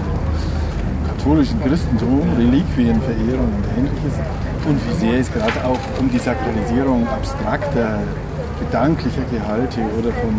[0.92, 4.20] im katholischen Christentum, Reliquienverehrung und ähnliches.
[4.68, 8.00] Und wie sehr es gerade auch um die Sakralisierung abstrakter,
[8.60, 10.36] gedanklicher Gehalte oder von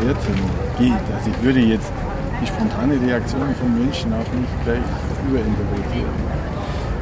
[0.00, 0.34] Werten
[0.78, 1.04] geht.
[1.14, 1.92] Also ich würde jetzt
[2.40, 4.86] die spontane Reaktion von Menschen auch nicht gleich
[5.28, 6.44] überinterpretieren.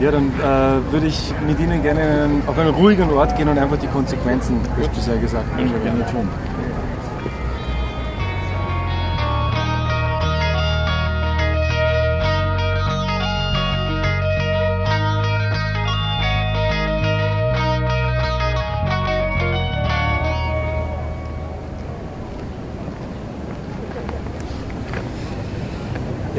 [0.01, 3.79] Ja, dann äh, würde ich mit Ihnen gerne auf einen ruhigen Ort gehen und einfach
[3.79, 5.85] die Konsequenzen, wie du sehr gesagt hast.
[5.85, 6.29] Gerne tun.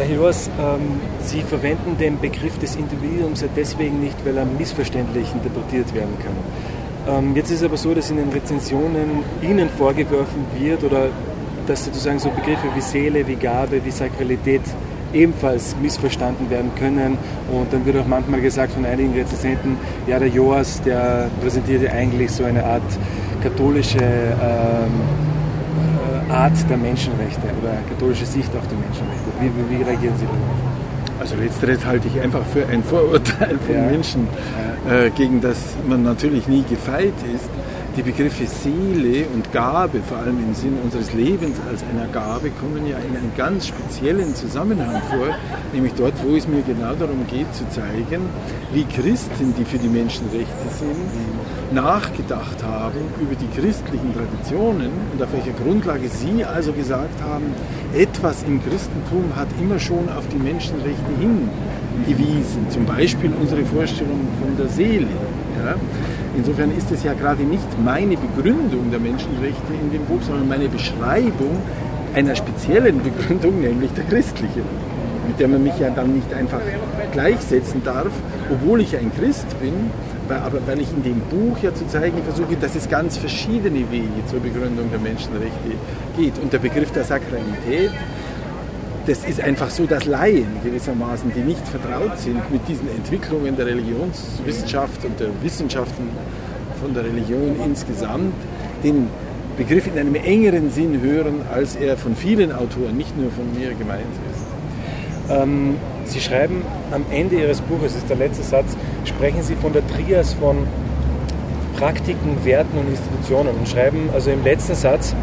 [0.03, 5.27] Herr Joas, ähm, Sie verwenden den Begriff des Individuums ja deswegen nicht, weil er missverständlich
[5.33, 7.25] interpretiert werden kann.
[7.25, 11.07] Ähm, jetzt ist es aber so, dass in den Rezensionen Ihnen vorgeworfen wird oder
[11.67, 14.61] dass sozusagen so Begriffe wie Seele, wie Gabe, wie Sakralität
[15.13, 17.17] ebenfalls missverstanden werden können.
[17.49, 19.77] Und dann wird auch manchmal gesagt von einigen Rezensenten,
[20.07, 22.81] ja, der Joas, der präsentiert ja eigentlich so eine Art
[23.41, 25.32] katholische ähm, äh,
[26.33, 29.29] Art der Menschenrechte oder katholische Sicht auf die Menschenrechte.
[29.39, 31.19] Wie, wie, wie reagieren Sie darauf?
[31.19, 33.83] Also letzteres halte ich einfach für ein Vorurteil von Ja.
[33.83, 34.27] Menschen,
[34.89, 35.57] äh, gegen das
[35.87, 37.49] man natürlich nie gefeit ist.
[37.95, 42.87] Die Begriffe Seele und Gabe, vor allem im Sinne unseres Lebens als einer Gabe, kommen
[42.87, 45.27] ja in einem ganz speziellen Zusammenhang vor,
[45.73, 48.25] nämlich dort, wo es mir genau darum geht zu zeigen,
[48.71, 55.31] wie Christen, die für die Menschenrechte sind, nachgedacht haben über die christlichen Traditionen und auf
[55.31, 57.45] welcher Grundlage sie also gesagt haben,
[57.93, 62.67] etwas im Christentum hat immer schon auf die Menschenrechte hingewiesen.
[62.69, 65.05] Zum Beispiel unsere Vorstellung von der Seele.
[65.63, 65.75] Ja?
[66.35, 70.67] Insofern ist es ja gerade nicht meine Begründung der Menschenrechte in dem Buch, sondern meine
[70.67, 71.57] Beschreibung
[72.15, 74.63] einer speziellen Begründung, nämlich der christlichen,
[75.27, 76.59] mit der man mich ja dann nicht einfach
[77.11, 78.11] gleichsetzen darf,
[78.51, 79.91] obwohl ich ein Christ bin,
[80.29, 84.25] aber weil ich in dem Buch ja zu zeigen versuche, dass es ganz verschiedene Wege
[84.25, 85.71] zur Begründung der Menschenrechte
[86.17, 86.39] geht.
[86.41, 87.91] Und der Begriff der Sakralität,
[89.05, 93.65] das ist einfach so, dass Laien gewissermaßen, die nicht vertraut sind mit diesen Entwicklungen der
[93.65, 96.09] Religionswissenschaft und der Wissenschaften
[96.81, 98.33] von der Religion insgesamt,
[98.83, 99.09] den
[99.57, 103.73] Begriff in einem engeren Sinn hören, als er von vielen Autoren, nicht nur von mir,
[103.73, 105.31] gemeint ist.
[105.31, 105.75] Ähm,
[106.05, 108.75] Sie schreiben am Ende Ihres Buches, ist der letzte Satz,
[109.05, 110.57] sprechen Sie von der Trias von
[111.77, 115.15] Praktiken, Werten und Institutionen und schreiben also im letzten Satz,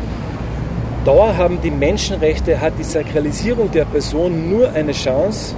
[1.04, 5.54] Dauer haben die Menschenrechte, hat die Sakralisierung der Person nur eine Chance,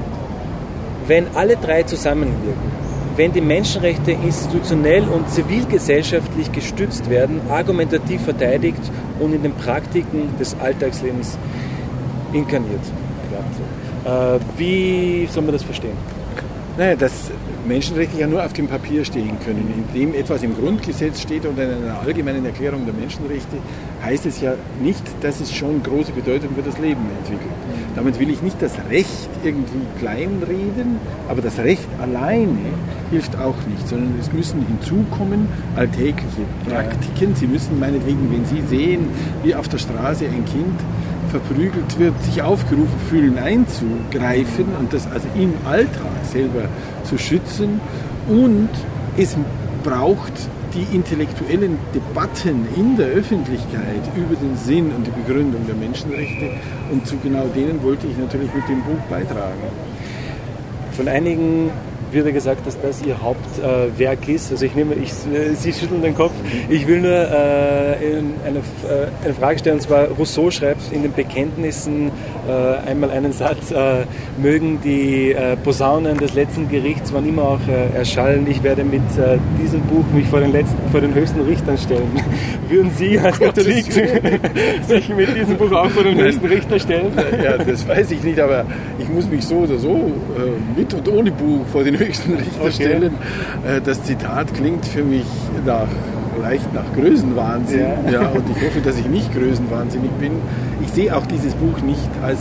[1.09, 2.70] wenn alle drei zusammenwirken.
[3.16, 8.80] Wenn die Menschenrechte institutionell und zivilgesellschaftlich gestützt werden, argumentativ verteidigt
[9.18, 11.36] und in den Praktiken des Alltagslebens
[12.32, 12.80] inkarniert.
[14.05, 15.97] Äh, wie soll man das verstehen?
[16.78, 17.30] Naja, dass
[17.67, 19.73] Menschenrechte ja nur auf dem Papier stehen können.
[19.89, 23.57] Indem etwas im Grundgesetz steht oder in einer allgemeinen Erklärung der Menschenrechte,
[24.05, 27.53] heißt es ja nicht, dass es schon große Bedeutung für das Leben entwickelt.
[27.95, 30.99] Damit will ich nicht das Recht irgendwie kleinreden,
[31.29, 32.59] aber das Recht alleine
[33.11, 35.47] hilft auch nicht, sondern es müssen hinzukommen
[35.77, 37.35] alltägliche Praktiken.
[37.37, 39.09] Sie müssen meinetwegen, wenn Sie sehen,
[39.45, 40.81] wie auf der Straße ein Kind
[41.33, 46.68] verprügelt wird, sich aufgerufen fühlen, einzugreifen und das also im Alltag selber
[47.05, 47.80] zu schützen.
[48.28, 48.68] Und
[49.16, 49.35] es
[49.83, 50.33] braucht
[50.74, 56.51] die intellektuellen Debatten in der Öffentlichkeit über den Sinn und die Begründung der Menschenrechte.
[56.91, 59.68] Und zu genau denen wollte ich natürlich mit dem Buch beitragen.
[60.93, 61.70] Von einigen
[62.13, 64.51] wird gesagt, dass das ihr Hauptwerk ist.
[64.51, 66.33] Also ich nehme, ich, äh, Sie schütteln den Kopf.
[66.69, 71.13] Ich will nur äh, eine, äh, eine, Frage stellen, und zwar Rousseau schreibt in den
[71.13, 72.11] Bekenntnissen
[72.87, 73.73] einmal einen Satz,
[74.37, 77.61] mögen die Posaunen des letzten Gerichts wann immer auch
[77.95, 79.03] erschallen, ich werde mit
[79.63, 82.09] diesem Buch mich vor den, letzten, vor den höchsten Richtern stellen.
[82.69, 83.93] Würden Sie als Katholik
[84.89, 87.13] sich mit diesem Buch auch vor den höchsten Richter stellen?
[87.43, 88.65] Ja, das weiß ich nicht, aber
[88.99, 90.11] ich muss mich so oder so
[90.77, 92.72] mit und ohne Buch vor den höchsten Richter okay.
[92.72, 93.14] stellen.
[93.66, 95.26] Äh, das Zitat klingt für mich
[95.64, 95.88] nach,
[96.40, 97.80] leicht nach Größenwahnsinn.
[98.07, 98.12] Ja.
[98.12, 98.28] ja.
[98.28, 100.32] und ich hoffe, dass ich nicht größenwahnsinnig bin.
[100.82, 102.38] Ich sehe auch dieses Buch nicht als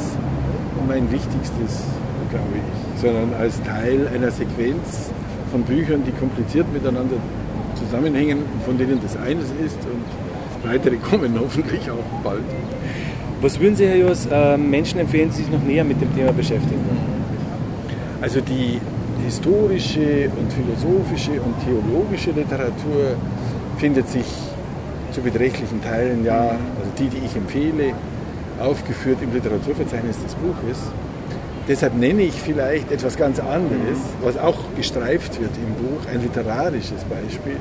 [0.88, 1.84] mein wichtigstes,
[2.30, 5.12] glaube ich, sondern als Teil einer Sequenz
[5.52, 7.18] von Büchern, die kompliziert miteinander
[7.76, 12.42] zusammenhängen, von denen das eines ist und weitere kommen hoffentlich auch bald.
[13.42, 16.32] Was würden Sie, Herr Jos, äh, Menschen empfehlen, die sich noch näher mit dem Thema
[16.32, 16.80] beschäftigen?
[18.22, 18.80] Also die
[19.26, 23.16] historische und philosophische und theologische Literatur
[23.78, 24.26] findet sich
[25.12, 27.94] zu beträchtlichen Teilen, ja, also die, die ich empfehle,
[28.60, 30.78] aufgeführt im Literaturverzeichnis des Buches.
[31.68, 37.04] Deshalb nenne ich vielleicht etwas ganz anderes, was auch gestreift wird im Buch, ein literarisches
[37.04, 37.58] Beispiel.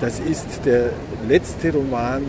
[0.00, 0.90] Das ist der
[1.28, 2.22] letzte Roman,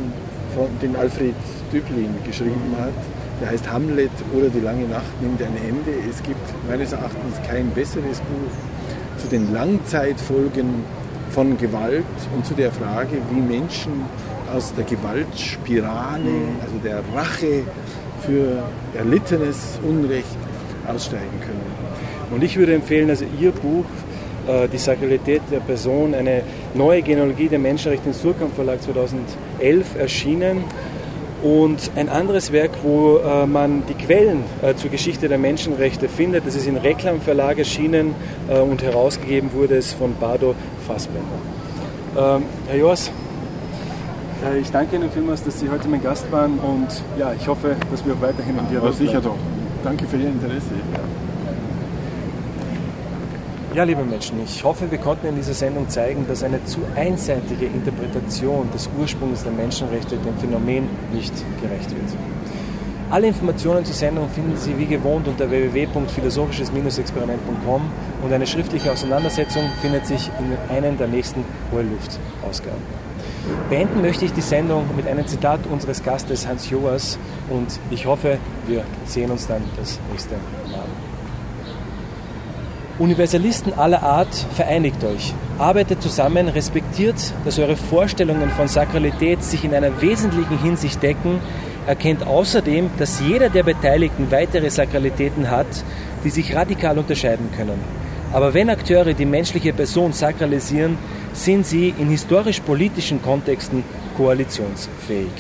[0.56, 1.36] von, den Alfred
[1.72, 2.94] Düblin geschrieben hat,
[3.42, 5.92] der heißt Hamlet oder Die lange Nacht nimmt ein Ende.
[6.10, 10.84] Es gibt meines Erachtens kein besseres Buch zu den Langzeitfolgen
[11.32, 14.06] von Gewalt und zu der Frage, wie Menschen
[14.54, 16.32] aus der Gewaltspirale,
[16.62, 17.64] also der Rache
[18.26, 18.64] für
[18.98, 20.26] erlittenes Unrecht
[20.88, 21.62] aussteigen können.
[22.32, 23.86] Und ich würde empfehlen, also Ihr Buch,
[24.48, 26.42] äh, Die Sakralität der Person, eine
[26.74, 30.64] neue Genealogie der Menschenrechte im Surkamp Verlag 2011 erschienen
[31.44, 36.46] und ein anderes Werk, wo äh, man die Quellen äh, zur Geschichte der Menschenrechte findet,
[36.46, 38.16] das ist in Reklam Verlag erschienen
[38.50, 40.56] äh, und herausgegeben wurde es von Bardo
[40.88, 41.22] Fassbender.
[42.18, 43.12] Ähm, Herr Joas,
[44.46, 46.88] äh, ich danke Ihnen vielmals, dass Sie heute mein Gast waren und
[47.18, 49.38] ja, ich hoffe, dass wir auch weiterhin im Dialog sicher doch.
[49.84, 50.72] Danke für Ihr Interesse.
[53.76, 53.84] Ja.
[53.84, 58.68] Liebe Menschen, ich hoffe, wir konnten in dieser Sendung zeigen, dass eine zu einseitige Interpretation
[58.74, 62.02] des Ursprungs der Menschenrechte dem Phänomen nicht gerecht wird.
[63.12, 67.82] Alle Informationen zur Sendung finden Sie wie gewohnt unter www.philosophisches-experiment.com
[68.24, 72.82] und eine schriftliche Auseinandersetzung findet sich in einer der nächsten Hohe Luft-Ausgaben.
[73.70, 77.18] Beenden möchte ich die Sendung mit einem Zitat unseres Gastes Hans Joas
[77.50, 80.59] und ich hoffe, wir sehen uns dann das nächste Mal.
[83.00, 89.74] Universalisten aller Art, vereinigt euch, arbeitet zusammen, respektiert, dass eure Vorstellungen von Sakralität sich in
[89.74, 91.40] einer wesentlichen Hinsicht decken,
[91.88, 95.68] erkennt außerdem, dass jeder der Beteiligten weitere Sakralitäten hat,
[96.26, 97.80] die sich radikal unterscheiden können.
[98.34, 100.98] Aber wenn Akteure die menschliche Person sakralisieren,
[101.32, 103.86] sind sie in historisch-politischen Kontexten
[104.18, 105.32] koalitionsfähig.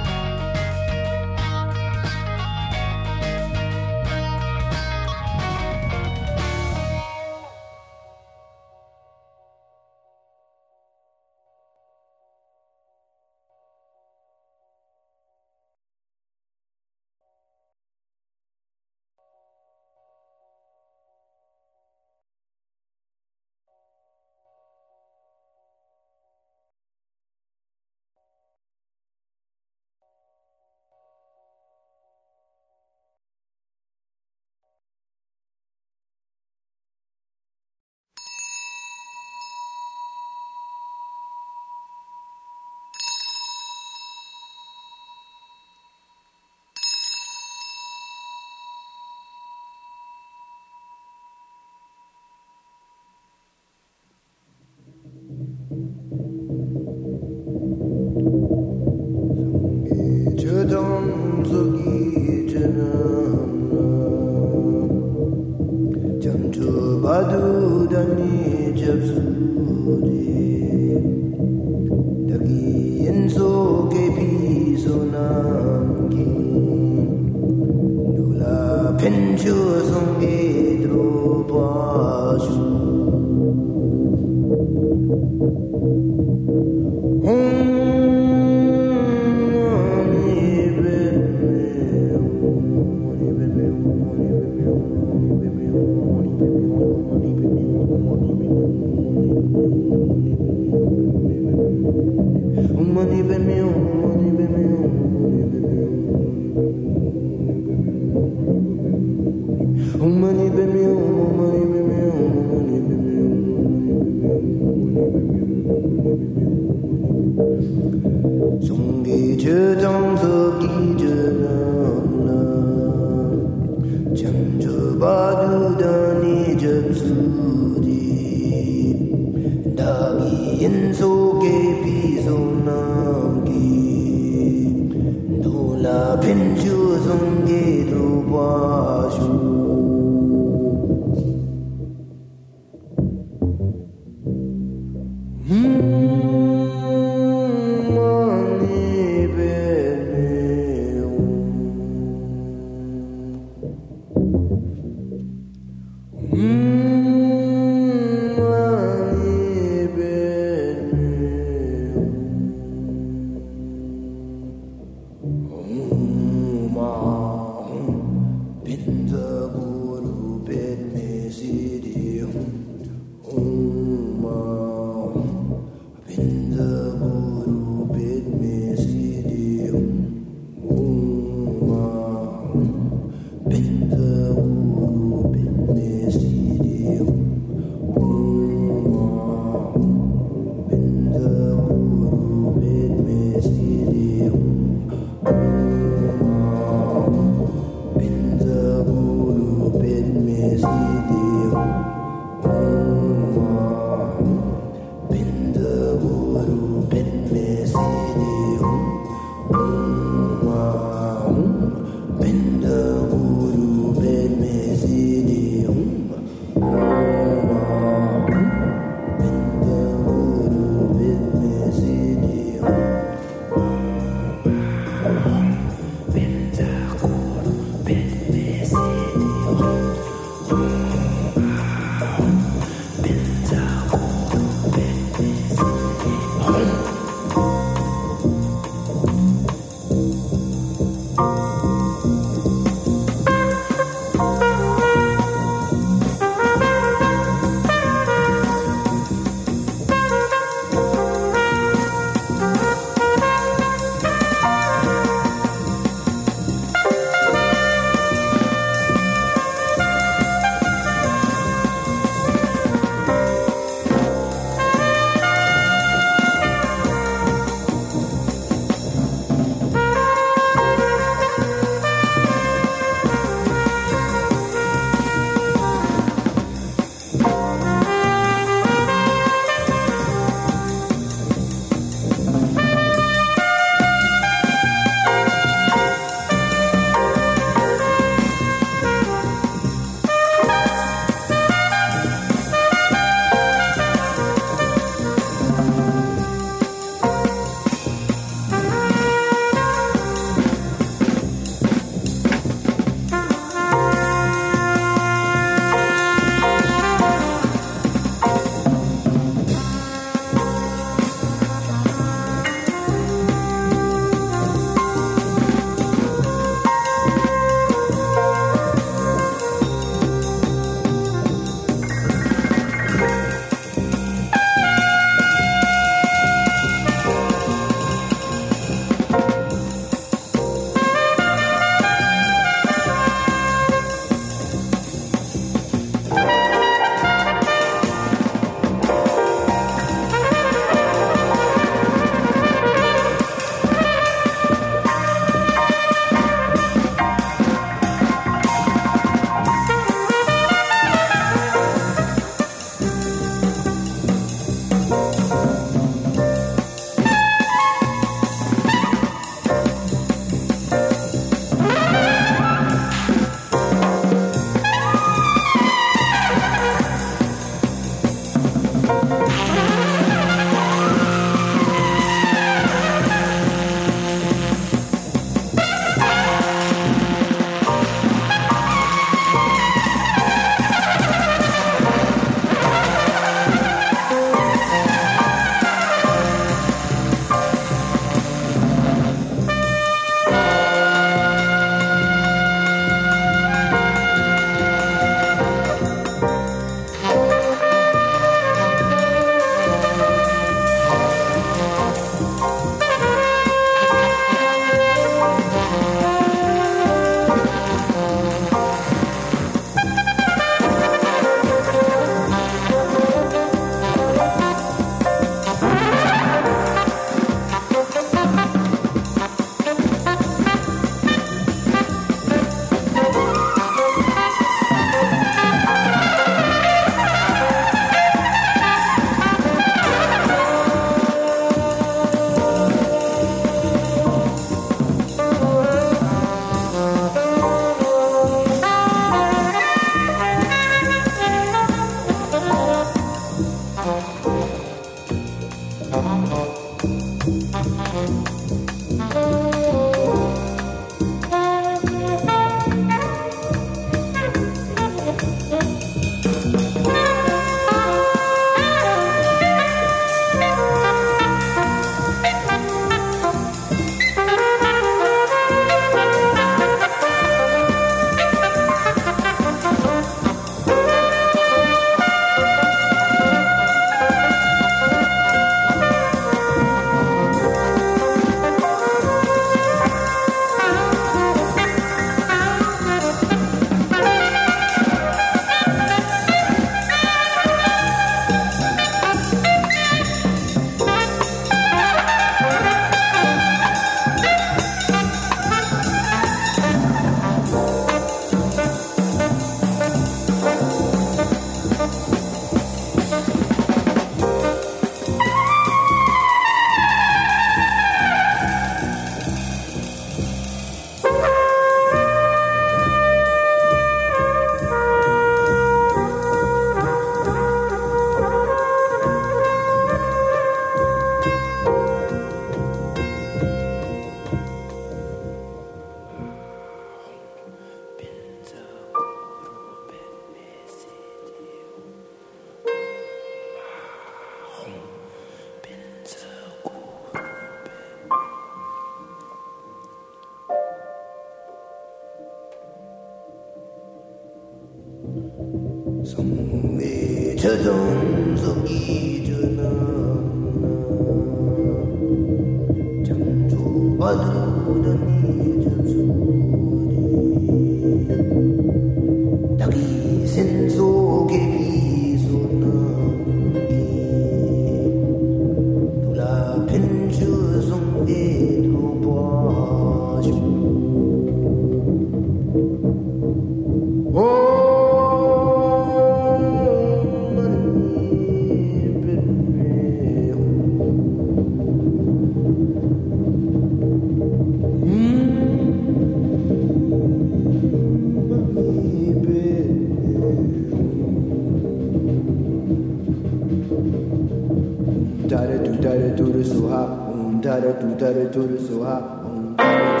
[597.81, 600.00] Da da do da